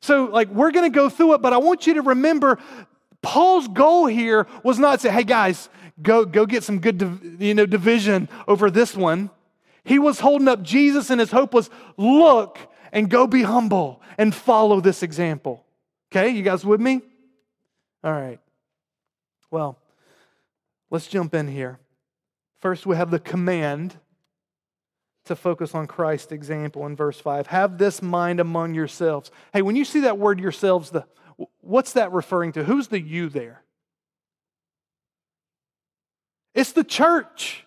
[0.00, 2.58] So, like, we're going to go through it, but I want you to remember
[3.20, 5.68] Paul's goal here was not to say, hey, guys,
[6.00, 9.30] go, go get some good you know, division over this one.
[9.84, 12.58] He was holding up Jesus, and his hope was look
[12.90, 15.66] and go be humble and follow this example.
[16.10, 17.02] Okay, you guys with me?
[18.02, 18.40] All right.
[19.50, 19.78] Well,
[20.90, 21.78] let's jump in here.
[22.60, 23.96] First, we have the command
[25.28, 27.46] to focus on Christ's example in verse 5.
[27.46, 29.30] Have this mind among yourselves.
[29.52, 31.06] Hey, when you see that word yourselves, the,
[31.60, 32.64] what's that referring to?
[32.64, 33.62] Who's the you there?
[36.54, 37.64] It's the church.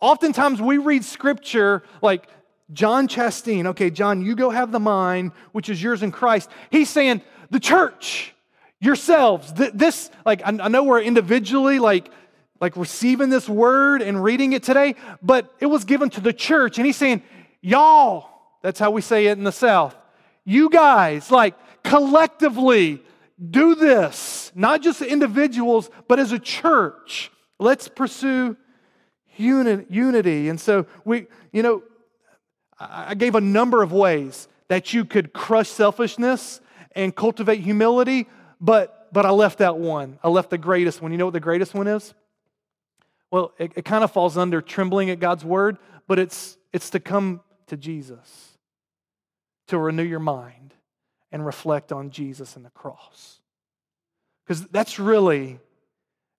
[0.00, 2.26] Oftentimes we read scripture like
[2.72, 3.66] John Chastain.
[3.66, 6.48] Okay, John, you go have the mind which is yours in Christ.
[6.70, 8.34] He's saying, the church,
[8.80, 9.52] yourselves.
[9.52, 12.10] This, like, I know we're individually, like,
[12.60, 16.78] like receiving this word and reading it today, but it was given to the church.
[16.78, 17.22] And he's saying,
[17.60, 18.28] y'all,
[18.62, 19.96] that's how we say it in the South.
[20.44, 23.02] You guys, like collectively,
[23.50, 27.30] do this, not just individuals, but as a church.
[27.58, 28.56] Let's pursue
[29.36, 30.48] unity.
[30.48, 31.82] And so we, you know,
[32.78, 36.60] I gave a number of ways that you could crush selfishness
[36.92, 38.28] and cultivate humility,
[38.60, 40.18] but but I left out one.
[40.22, 41.12] I left the greatest one.
[41.12, 42.14] You know what the greatest one is?
[43.30, 47.00] Well, it, it kind of falls under trembling at God's word, but it's, it's to
[47.00, 48.58] come to Jesus,
[49.68, 50.74] to renew your mind
[51.30, 53.40] and reflect on Jesus and the cross.
[54.44, 55.60] Because that's really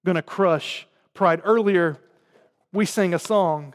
[0.05, 1.41] going to crush pride.
[1.45, 1.97] Earlier,
[2.73, 3.73] we sang a song.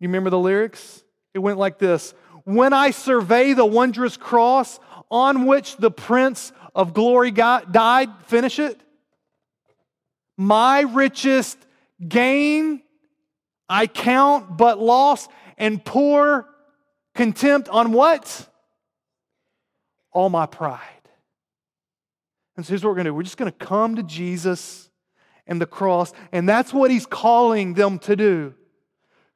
[0.00, 1.04] You remember the lyrics?
[1.34, 6.94] It went like this When I survey the wondrous cross on which the Prince of
[6.94, 8.80] Glory died, finish it.
[10.36, 11.58] My richest
[12.06, 12.82] Gain
[13.68, 16.48] I count but loss, and pour
[17.14, 18.48] contempt on what?
[20.12, 20.80] All my pride.
[22.56, 24.90] And so here's what we're going to do we're just going to come to Jesus
[25.46, 28.54] and the cross, and that's what he's calling them to do.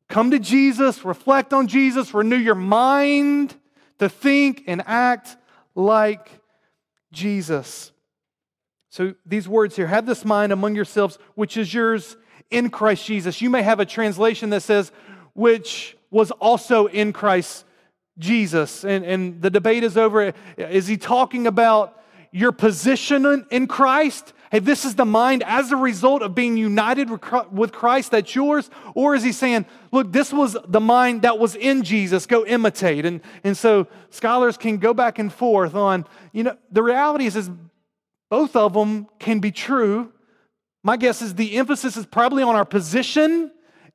[0.09, 3.55] Come to Jesus, reflect on Jesus, renew your mind
[3.99, 5.37] to think and act
[5.75, 6.31] like
[7.13, 7.93] Jesus.
[8.91, 12.17] So these words here have this mind among yourselves, which is yours
[12.51, 13.41] in Christ Jesus.
[13.41, 14.93] You may have a translation that says,
[15.35, 17.65] which was also in Christ
[18.19, 18.85] Jesus.
[18.85, 20.33] And, and the debate is over.
[20.57, 24.33] Is he talking about your position in Christ?
[24.51, 27.11] Hey, this is the mind as a result of being united
[27.53, 28.71] with Christ that's yours?
[28.95, 33.05] Or is he saying, look, this was the mind that was in Jesus, go imitate?
[33.05, 37.37] And, and so scholars can go back and forth on, you know, the reality is,
[37.37, 37.51] is
[38.31, 40.13] both of them can be true.
[40.83, 43.51] My guess is the emphasis is probably on our position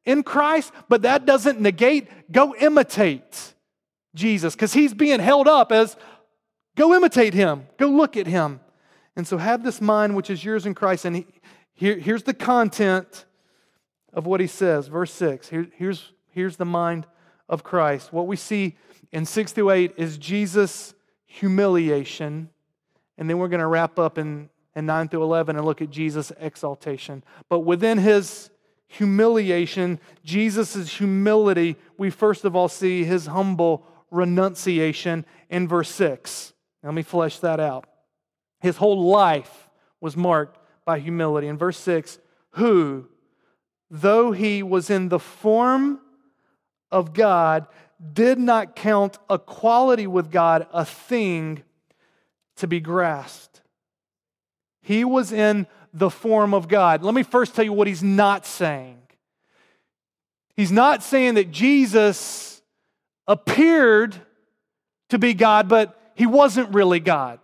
[0.05, 3.53] in Christ, but that doesn't negate go imitate
[4.15, 5.95] Jesus because he's being held up as
[6.75, 8.59] go imitate him, go look at him.
[9.15, 11.05] And so have this mind which is yours in Christ.
[11.05, 11.27] And he,
[11.73, 13.25] here, here's the content
[14.11, 14.87] of what he says.
[14.87, 15.49] Verse 6.
[15.49, 17.05] Here, here's, here's the mind
[17.47, 18.11] of Christ.
[18.11, 18.75] What we see
[19.11, 20.93] in 6 through 8 is Jesus'
[21.25, 22.49] humiliation.
[23.17, 25.89] And then we're going to wrap up in and 9 through 11 and look at
[25.89, 27.23] Jesus' exaltation.
[27.49, 28.49] But within his
[28.87, 36.53] humiliation, Jesus' humility, we first of all see his humble renunciation in verse 6.
[36.83, 37.87] Let me flesh that out.
[38.61, 39.69] His whole life
[39.99, 41.47] was marked by humility.
[41.47, 42.19] In verse 6,
[42.51, 43.07] who,
[43.89, 45.99] though he was in the form
[46.91, 47.67] of God,
[48.13, 51.63] did not count equality with God a thing
[52.57, 53.52] to be grasped
[54.83, 57.03] he was in the form of God.
[57.03, 58.99] Let me first tell you what he's not saying.
[60.55, 62.61] He's not saying that Jesus
[63.27, 64.15] appeared
[65.09, 67.39] to be God, but he wasn't really God.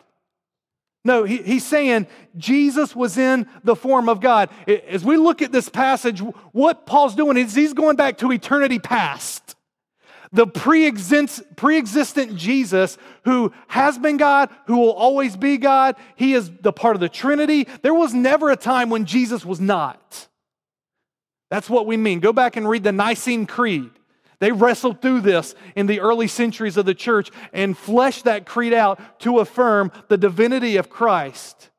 [1.06, 4.50] No, he, he's saying Jesus was in the form of God.
[4.68, 6.20] As we look at this passage,
[6.52, 9.56] what Paul's doing is he's going back to eternity past.
[10.32, 15.96] The pre existent Jesus who has been God, who will always be God.
[16.16, 17.68] He is the part of the Trinity.
[17.82, 20.28] There was never a time when Jesus was not.
[21.50, 22.20] That's what we mean.
[22.20, 23.90] Go back and read the Nicene Creed.
[24.40, 28.74] They wrestled through this in the early centuries of the church and fleshed that creed
[28.74, 31.70] out to affirm the divinity of Christ.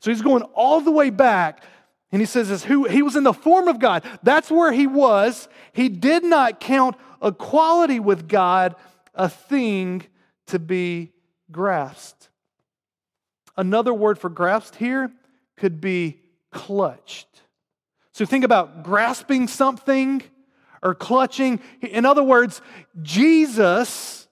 [0.00, 1.62] So he's going all the way back
[2.12, 4.04] and he says who he was in the form of God.
[4.22, 5.48] That's where he was.
[5.72, 8.76] He did not count equality with God
[9.14, 10.06] a thing
[10.46, 11.12] to be
[11.50, 12.28] grasped.
[13.56, 15.10] Another word for grasped here
[15.56, 16.20] could be
[16.52, 17.26] clutched.
[18.12, 20.22] So think about grasping something
[20.82, 21.60] or clutching.
[21.80, 22.60] In other words,
[23.02, 24.28] Jesus,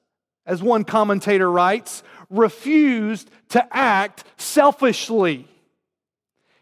[0.46, 5.48] as one commentator writes, refused to act selfishly.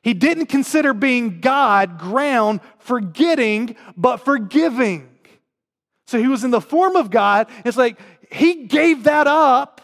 [0.02, 5.08] He didn't consider being God ground for getting, but for giving.
[6.08, 7.48] So he was in the form of God.
[7.64, 7.98] It's like
[8.30, 9.80] he gave that up.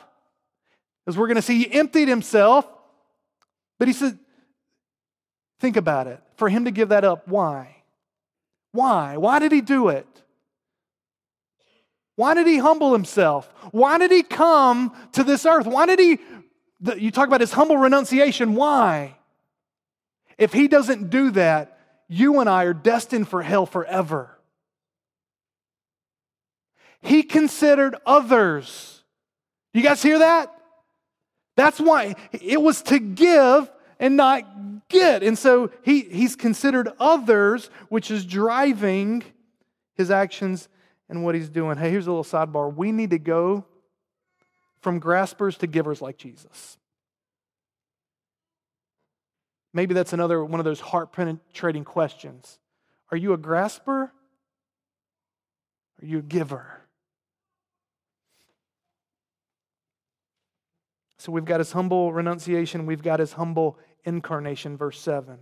[1.06, 2.66] As we're going to see, he emptied himself.
[3.78, 4.18] But he said,
[5.60, 6.20] think about it.
[6.36, 7.76] For him to give that up, why?
[8.72, 9.16] Why?
[9.16, 10.06] Why did he do it?
[12.16, 13.48] Why did he humble himself?
[13.70, 15.66] Why did he come to this earth?
[15.66, 16.18] Why did he,
[16.96, 18.56] you talk about his humble renunciation.
[18.56, 19.17] Why?
[20.38, 21.78] If he doesn't do that,
[22.08, 24.38] you and I are destined for hell forever.
[27.02, 29.02] He considered others.
[29.74, 30.54] You guys hear that?
[31.56, 35.22] That's why it was to give and not get.
[35.22, 39.24] And so he, he's considered others, which is driving
[39.94, 40.68] his actions
[41.08, 41.76] and what he's doing.
[41.76, 42.74] Hey, here's a little sidebar.
[42.74, 43.64] We need to go
[44.80, 46.78] from graspers to givers like Jesus.
[49.78, 52.58] Maybe that's another one of those heart penetrating questions.
[53.12, 54.10] Are you a grasper?
[56.02, 56.80] Are you a giver?
[61.18, 65.38] So we've got his humble renunciation, we've got his humble incarnation, verse 7.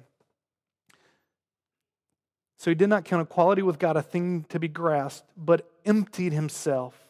[2.59, 6.34] So he did not count equality with God a thing to be grasped, but emptied
[6.34, 7.07] himself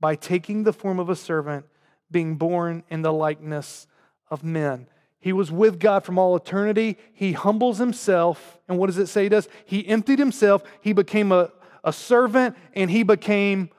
[0.00, 1.66] by taking the form of a servant,
[2.10, 3.86] being born in the likeness
[4.28, 4.88] of men.
[5.20, 6.96] He was with God from all eternity.
[7.12, 8.58] He humbles himself.
[8.68, 9.48] And what does it say he does?
[9.64, 10.62] He emptied himself.
[10.80, 11.50] He became a,
[11.82, 13.70] a servant and he became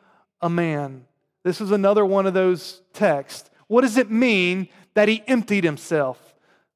[0.42, 1.06] a man.
[1.44, 3.50] This is another one of those texts.
[3.68, 6.30] What does it mean that he emptied himself?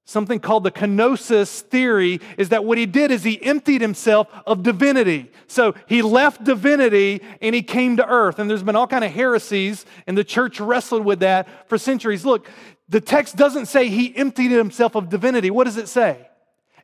[0.05, 4.61] Something called the kenosis theory is that what he did is he emptied himself of
[4.61, 5.32] divinity.
[5.47, 8.38] So he left divinity and he came to earth.
[8.38, 12.26] And there's been all kind of heresies, and the church wrestled with that for centuries.
[12.26, 12.49] Look,
[12.94, 15.50] the text doesn't say he emptied himself of divinity.
[15.50, 16.30] What does it say?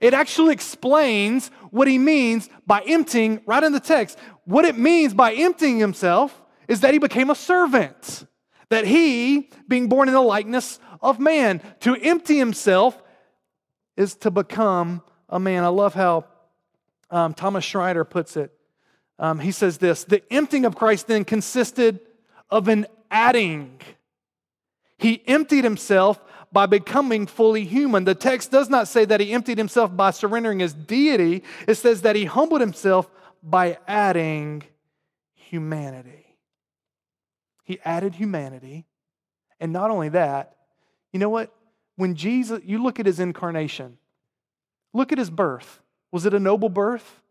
[0.01, 4.17] It actually explains what he means by emptying, right in the text.
[4.45, 8.25] What it means by emptying himself is that he became a servant.
[8.69, 12.99] That he, being born in the likeness of man, to empty himself
[13.95, 15.63] is to become a man.
[15.63, 16.25] I love how
[17.11, 18.51] um, Thomas Schreiner puts it.
[19.19, 21.99] Um, he says this The emptying of Christ then consisted
[22.49, 23.79] of an adding
[24.99, 28.03] he emptied himself by becoming fully human.
[28.03, 32.01] The text does not say that he emptied himself by surrendering his deity, it says
[32.03, 33.09] that he humbled himself
[33.41, 34.63] by adding
[35.33, 36.25] humanity.
[37.63, 38.85] He added humanity.
[39.59, 40.55] And not only that,
[41.11, 41.53] you know what?
[41.95, 43.97] When Jesus, you look at his incarnation,
[44.93, 45.79] look at his birth.
[46.11, 47.21] Was it a noble birth?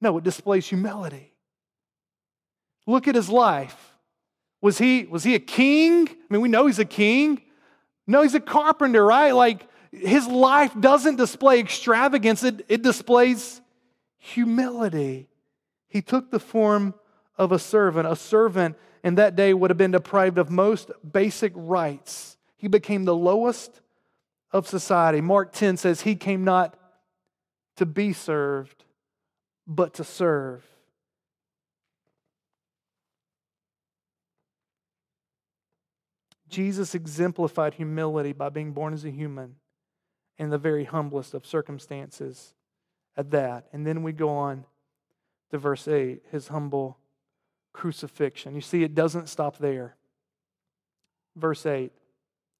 [0.00, 1.32] No, it displays humility.
[2.86, 3.93] Look at his life.
[4.64, 6.08] Was he, was he a king?
[6.08, 7.42] I mean, we know he's a king.
[8.06, 9.32] No, he's a carpenter, right?
[9.32, 13.60] Like his life doesn't display extravagance, it, it displays
[14.16, 15.28] humility.
[15.88, 16.94] He took the form
[17.36, 18.08] of a servant.
[18.08, 22.38] A servant in that day would have been deprived of most basic rights.
[22.56, 23.82] He became the lowest
[24.50, 25.20] of society.
[25.20, 26.74] Mark 10 says, He came not
[27.76, 28.82] to be served,
[29.66, 30.64] but to serve
[36.54, 39.56] Jesus exemplified humility by being born as a human
[40.38, 42.54] in the very humblest of circumstances
[43.16, 43.66] at that.
[43.72, 44.64] And then we go on
[45.50, 46.98] to verse 8, his humble
[47.72, 48.54] crucifixion.
[48.54, 49.96] You see, it doesn't stop there.
[51.36, 51.90] Verse 8,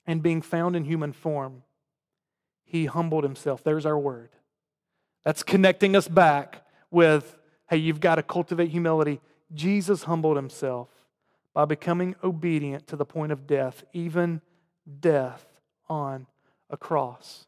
[0.06, 1.62] and being found in human form,
[2.64, 3.62] he humbled himself.
[3.62, 4.30] There's our word.
[5.24, 7.38] That's connecting us back with,
[7.70, 9.20] hey, you've got to cultivate humility.
[9.54, 10.88] Jesus humbled himself
[11.54, 14.40] by becoming obedient to the point of death, even
[15.00, 15.46] death
[15.88, 16.26] on
[16.68, 17.46] a cross.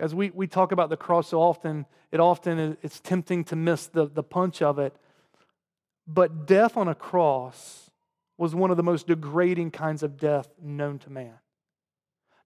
[0.00, 3.86] As we, we talk about the cross so often, it often it's tempting to miss
[3.86, 4.94] the, the punch of it.
[6.06, 7.90] But death on a cross
[8.38, 11.34] was one of the most degrading kinds of death known to man.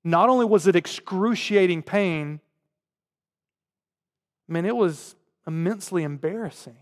[0.03, 2.41] Not only was it excruciating pain,
[4.49, 5.15] man, it was
[5.47, 6.77] immensely embarrassing.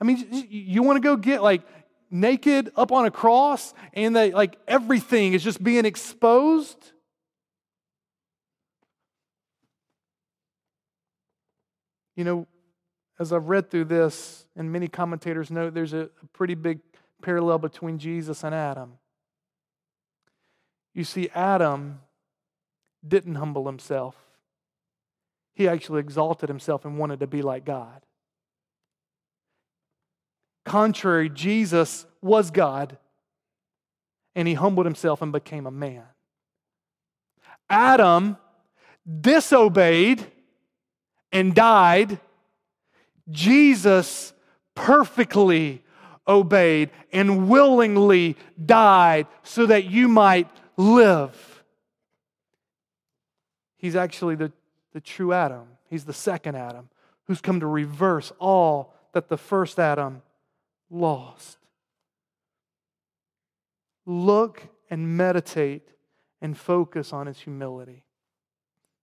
[0.00, 1.62] I mean, you want to go get like
[2.12, 6.92] naked up on a cross and that like everything is just being exposed?
[12.14, 12.46] You know,
[13.18, 16.80] as I've read through this, and many commentators note there's a, a pretty big
[17.22, 18.98] parallel between Jesus and Adam.
[20.94, 22.00] You see, Adam
[23.06, 24.16] didn't humble himself,
[25.54, 28.02] he actually exalted himself and wanted to be like God.
[30.64, 32.96] Contrary, Jesus was God,
[34.34, 36.04] and he humbled himself and became a man.
[37.68, 38.36] Adam
[39.20, 40.24] disobeyed
[41.32, 42.20] and died.
[43.30, 44.32] Jesus
[44.74, 45.82] perfectly
[46.26, 51.64] obeyed and willingly died so that you might live.
[53.76, 54.52] He's actually the,
[54.92, 55.66] the true Adam.
[55.90, 56.88] He's the second Adam
[57.26, 60.22] who's come to reverse all that the first Adam
[60.92, 61.58] lost.
[64.04, 65.88] Look and meditate
[66.40, 68.04] and focus on his humility.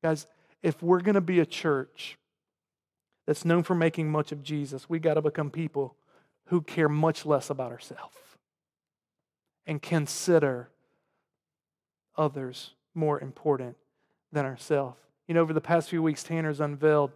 [0.04, 0.28] Guys,
[0.62, 2.18] if we're going to be a church
[3.26, 5.96] that's known for making much of Jesus, we got to become people
[6.46, 8.18] who care much less about ourselves
[9.66, 10.70] and consider
[12.18, 13.78] others more important
[14.32, 15.00] than ourselves.
[15.28, 17.12] You know, over the past few weeks, Tanner's unveiled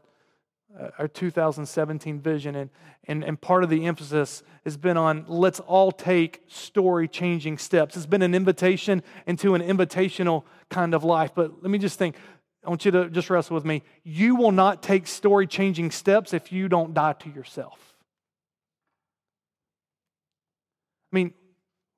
[0.80, 2.70] Uh, our 2017 vision, and,
[3.08, 7.96] and, and part of the emphasis has been on let's all take story changing steps.
[7.96, 11.32] It's been an invitation into an invitational kind of life.
[11.36, 12.16] But let me just think
[12.66, 13.84] I want you to just wrestle with me.
[14.04, 17.94] You will not take story changing steps if you don't die to yourself.
[21.12, 21.34] I mean,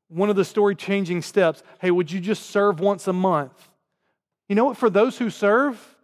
[0.09, 3.69] one of the story changing steps hey, would you just serve once a month?
[4.49, 4.76] You know what?
[4.76, 5.94] For those who serve,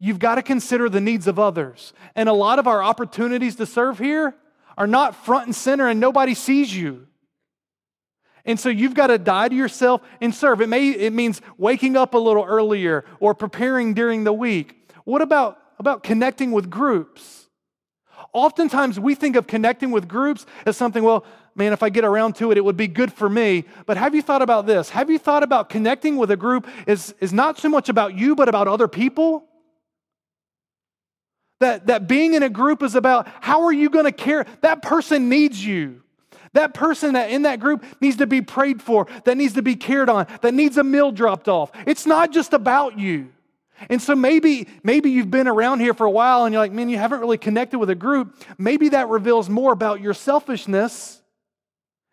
[0.00, 1.92] you've got to consider the needs of others.
[2.16, 4.34] And a lot of our opportunities to serve here
[4.76, 7.06] are not front and center and nobody sees you.
[8.46, 10.62] And so you've got to die to yourself and serve.
[10.62, 14.90] It, may, it means waking up a little earlier or preparing during the week.
[15.04, 17.48] What about, about connecting with groups?
[18.32, 22.36] Oftentimes we think of connecting with groups as something, well, man, if I get around
[22.36, 23.64] to it, it would be good for me.
[23.84, 24.88] But have you thought about this?
[24.90, 28.34] Have you thought about connecting with a group is, is not so much about you,
[28.34, 29.49] but about other people?
[31.60, 34.46] That, that being in a group is about how are you going to care?
[34.62, 36.02] That person needs you.
[36.52, 39.76] That person that in that group needs to be prayed for, that needs to be
[39.76, 41.70] cared on, that needs a meal dropped off.
[41.86, 43.28] It's not just about you.
[43.88, 46.88] And so maybe, maybe you've been around here for a while and you're like, man,
[46.88, 48.36] you haven't really connected with a group.
[48.58, 51.22] Maybe that reveals more about your selfishness.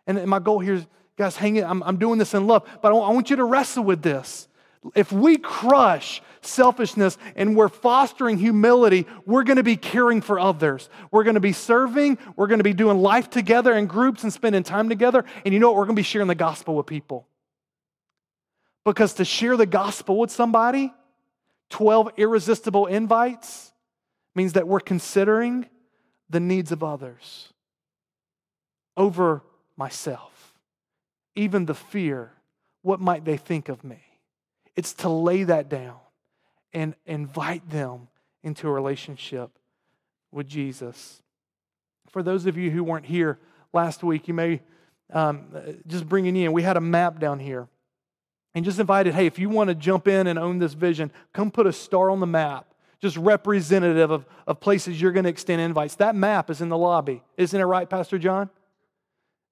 [0.05, 0.85] And my goal here is,
[1.17, 1.65] guys, hang it.
[1.65, 4.47] I'm, I'm doing this in love, but I want you to wrestle with this.
[4.95, 10.89] If we crush selfishness and we're fostering humility, we're going to be caring for others.
[11.11, 12.17] We're going to be serving.
[12.35, 15.25] We're going to be doing life together in groups and spending time together.
[15.45, 15.77] And you know what?
[15.77, 17.27] We're going to be sharing the gospel with people.
[18.85, 20.93] Because to share the gospel with somebody,
[21.69, 23.73] 12 irresistible invites,
[24.35, 25.67] means that we're considering
[26.29, 27.51] the needs of others
[28.95, 29.43] over
[29.75, 30.53] myself,
[31.35, 32.31] even the fear
[32.87, 33.99] what might they think of me?
[34.77, 35.97] It's to lay that down
[36.71, 38.07] and invite them
[38.43, 39.49] into a relationship
[40.31, 41.21] with Jesus.
[42.09, 43.39] For those of you who weren't here
[43.73, 44.61] last week, you may
[45.11, 45.47] um,
[45.87, 46.53] just you in.
[46.53, 47.67] We had a map down here
[48.53, 51.51] and just invited, hey, if you want to jump in and own this vision, come
[51.51, 52.67] put a star on the map,
[52.99, 55.95] just representative of, of places you're going to extend invites.
[55.95, 57.23] That map is in the lobby.
[57.35, 58.49] Isn't it right, Pastor John?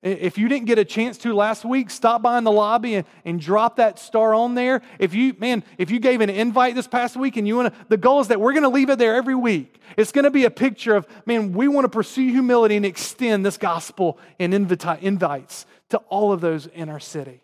[0.06, 3.08] If you didn't get a chance to last week, stop by in the lobby and,
[3.26, 4.84] and drop that star on there.
[4.99, 7.86] If you, man, if you gave an invite this past week and you want to,
[7.89, 9.82] the goal is that we're going to leave it there every week.
[9.97, 13.43] It's going to be a picture of, man, we want to pursue humility and extend
[13.43, 17.41] this gospel and invite, invites to all of those in our city.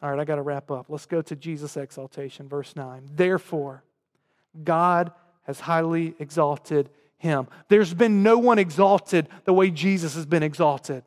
[0.00, 0.86] All right, I got to wrap up.
[0.88, 3.10] Let's go to Jesus' exaltation, verse 9.
[3.16, 3.82] Therefore,
[4.62, 5.10] God
[5.42, 6.88] has highly exalted
[7.18, 7.48] him.
[7.66, 11.02] There's been no one exalted the way Jesus has been exalted.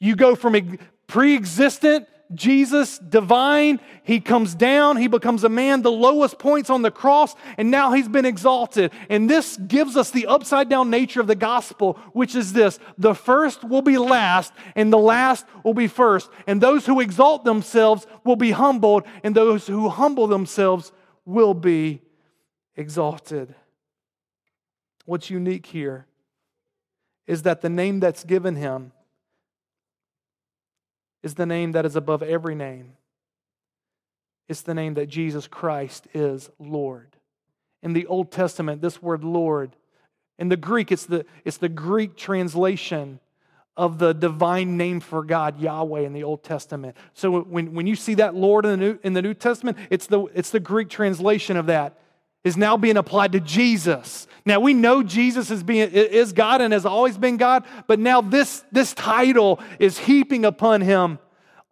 [0.00, 5.82] You go from a pre existent Jesus, divine, he comes down, he becomes a man,
[5.82, 8.92] the lowest points on the cross, and now he's been exalted.
[9.08, 13.14] And this gives us the upside down nature of the gospel, which is this the
[13.14, 16.30] first will be last, and the last will be first.
[16.46, 20.92] And those who exalt themselves will be humbled, and those who humble themselves
[21.24, 22.00] will be
[22.76, 23.56] exalted.
[25.04, 26.06] What's unique here
[27.26, 28.92] is that the name that's given him
[31.22, 32.92] is the name that is above every name.
[34.48, 37.16] It's the name that Jesus Christ is Lord.
[37.82, 39.76] In the Old Testament, this word Lord,
[40.38, 43.20] in the Greek, it's the, it's the Greek translation
[43.76, 46.96] of the divine name for God, Yahweh, in the Old Testament.
[47.14, 50.06] So when, when you see that Lord in the, New, in the New Testament, it's
[50.06, 51.98] the, it's the Greek translation of that
[52.44, 54.26] is now being applied to Jesus.
[54.46, 58.20] Now we know Jesus is being is God and has always been God, but now
[58.20, 61.18] this this title is heaping upon him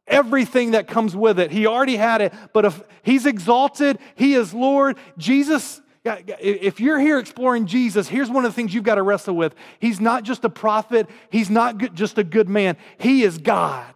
[0.07, 1.51] everything that comes with it.
[1.51, 4.97] He already had it, but if he's exalted, he is Lord.
[5.17, 9.37] Jesus if you're here exploring Jesus, here's one of the things you've got to wrestle
[9.37, 9.55] with.
[9.79, 12.77] He's not just a prophet, he's not just a good man.
[12.99, 13.95] He is God.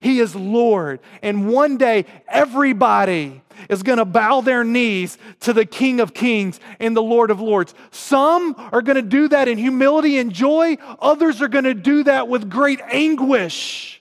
[0.00, 1.00] He is Lord.
[1.22, 6.60] And one day, everybody is going to bow their knees to the King of Kings
[6.78, 7.74] and the Lord of Lords.
[7.90, 12.04] Some are going to do that in humility and joy, others are going to do
[12.04, 14.00] that with great anguish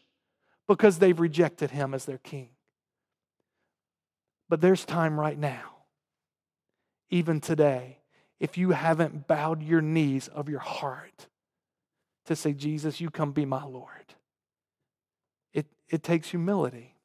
[0.67, 2.49] because they've rejected Him as their King.
[4.49, 5.63] But there's time right now,
[7.09, 7.97] even today,
[8.39, 11.27] if you haven't bowed your knees of your heart
[12.25, 13.89] to say, Jesus, you come be my Lord
[15.89, 16.95] it takes humility.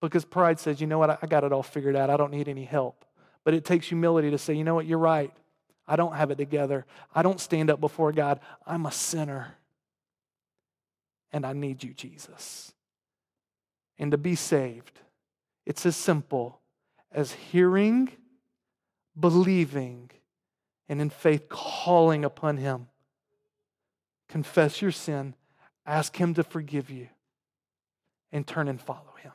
[0.00, 2.10] Because pride says, you know what, I got it all figured out.
[2.10, 3.04] I don't need any help.
[3.44, 5.32] But it takes humility to say, you know what, you're right.
[5.86, 6.84] I don't have it together.
[7.14, 8.40] I don't stand up before God.
[8.66, 9.54] I'm a sinner.
[11.32, 12.72] And I need you, Jesus.
[13.98, 15.00] And to be saved,
[15.66, 16.60] it's as simple
[17.10, 18.10] as hearing,
[19.18, 20.10] believing,
[20.88, 22.86] and in faith calling upon Him.
[24.28, 25.34] Confess your sin,
[25.84, 27.08] ask Him to forgive you
[28.32, 29.32] and turn and follow him.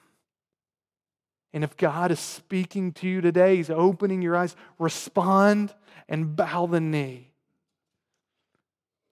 [1.53, 5.73] And if God is speaking to you today, He's opening your eyes, respond
[6.09, 7.31] and bow the knee.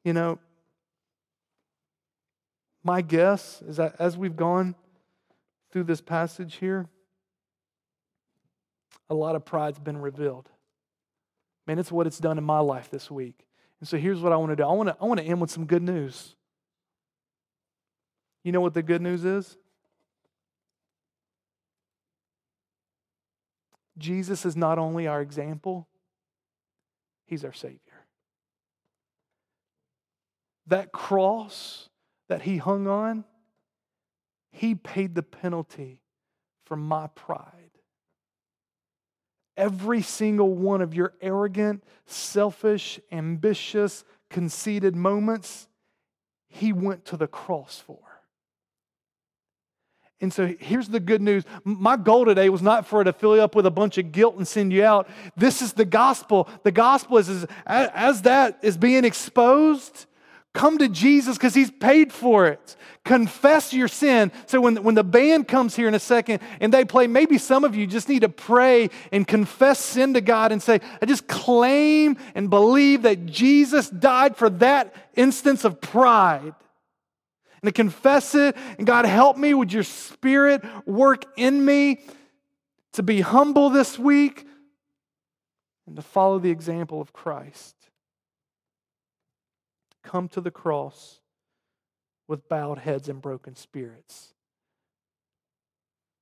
[0.03, 0.39] You know,
[2.84, 4.73] my guess is that as we've gone
[5.71, 6.89] through this passage here,
[9.09, 10.49] a lot of pride's been revealed.
[11.67, 13.45] Man, it's what it's done in my life this week.
[13.79, 15.39] And so here's what I want to do I want to, I want to end
[15.39, 16.36] with some good news.
[18.43, 19.57] You know what the good news is?
[24.01, 25.87] Jesus is not only our example,
[27.25, 27.79] He's our Savior.
[30.67, 31.89] That cross
[32.27, 33.23] that He hung on,
[34.51, 36.01] He paid the penalty
[36.65, 37.71] for my pride.
[39.55, 45.67] Every single one of your arrogant, selfish, ambitious, conceited moments,
[46.47, 48.11] He went to the cross for.
[50.22, 51.43] And so here's the good news.
[51.63, 54.11] My goal today was not for it to fill you up with a bunch of
[54.11, 55.09] guilt and send you out.
[55.36, 56.47] This is the gospel.
[56.63, 60.05] The gospel is, is as that is being exposed,
[60.53, 62.76] come to Jesus because he's paid for it.
[63.03, 64.32] Confess your sin.
[64.45, 67.63] So when, when the band comes here in a second and they play, maybe some
[67.63, 71.28] of you just need to pray and confess sin to God and say, I just
[71.28, 76.53] claim and believe that Jesus died for that instance of pride
[77.62, 78.55] and to confess it.
[78.78, 79.53] And God, help me.
[79.53, 82.01] Would your spirit work in me
[82.93, 84.45] to be humble this week
[85.86, 87.76] and to follow the example of Christ?
[90.03, 91.20] Come to the cross
[92.28, 94.34] with bowed heads and broken spirits.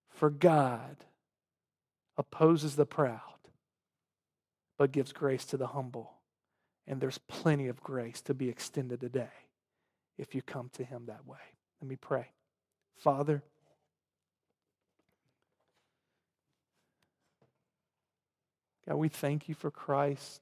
[0.10, 0.98] For God
[2.18, 3.22] opposes the proud,
[4.78, 6.12] but gives grace to the humble.
[6.86, 9.30] And there's plenty of grace to be extended today
[10.20, 11.38] if you come to Him that way.
[11.82, 12.28] Let me pray.
[12.98, 13.42] Father,
[18.88, 20.42] God, we thank you for Christ.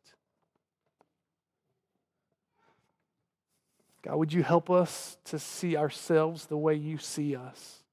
[4.02, 7.84] God, would you help us to see ourselves the way you see us?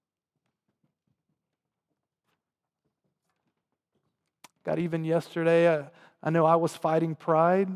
[4.65, 5.91] God, even yesterday, I,
[6.23, 7.69] I know I was fighting pride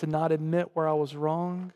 [0.00, 1.72] to not admit where I was wrong.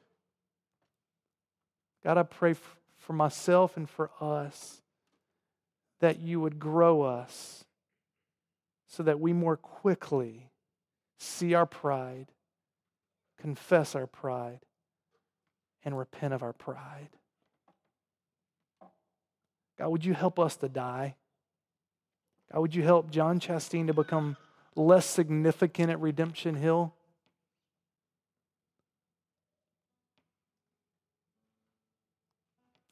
[2.02, 2.54] God, I pray
[2.98, 4.80] for myself and for us
[6.00, 7.64] that you would grow us
[8.88, 10.48] so that we more quickly
[11.18, 12.26] see our pride,
[13.38, 14.60] confess our pride,
[15.84, 17.10] and repent of our pride.
[19.78, 21.16] God, would you help us to die?
[22.50, 24.38] God, would you help John Chastain to become
[24.76, 26.94] less significant at Redemption Hill?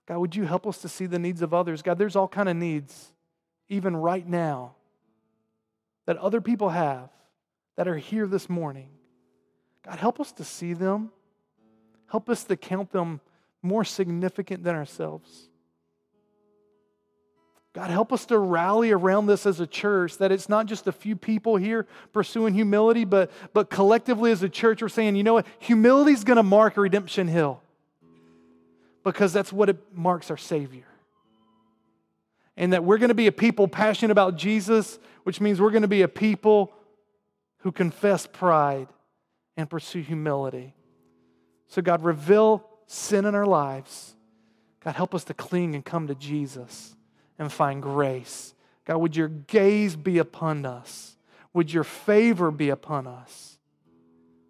[0.06, 1.82] God, would you help us to see the needs of others?
[1.82, 3.12] God, there's all kind of needs,
[3.68, 4.74] even right now,
[6.06, 7.08] that other people have
[7.76, 8.88] that are here this morning.
[9.84, 11.10] God, help us to see them.
[12.08, 13.20] Help us to count them
[13.62, 15.48] more significant than ourselves.
[17.72, 20.92] God, help us to rally around this as a church, that it's not just a
[20.92, 25.32] few people here pursuing humility, but, but collectively as a church, we're saying, you know
[25.32, 25.46] what?
[25.60, 27.62] Humility is going to mark Redemption Hill
[29.02, 30.84] because that's what it marks our Savior.
[32.56, 35.82] And that we're going to be a people passionate about Jesus, which means we're going
[35.82, 36.72] to be a people
[37.58, 38.88] who confess pride
[39.56, 40.74] and pursue humility.
[41.68, 44.14] So, God, reveal sin in our lives.
[44.80, 46.94] God, help us to cling and come to Jesus
[47.38, 48.54] and find grace.
[48.84, 51.16] God, would your gaze be upon us?
[51.54, 53.58] Would your favor be upon us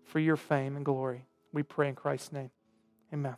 [0.05, 1.27] for your fame and glory?
[1.53, 2.51] We pray in Christ's name.
[3.13, 3.37] Amen.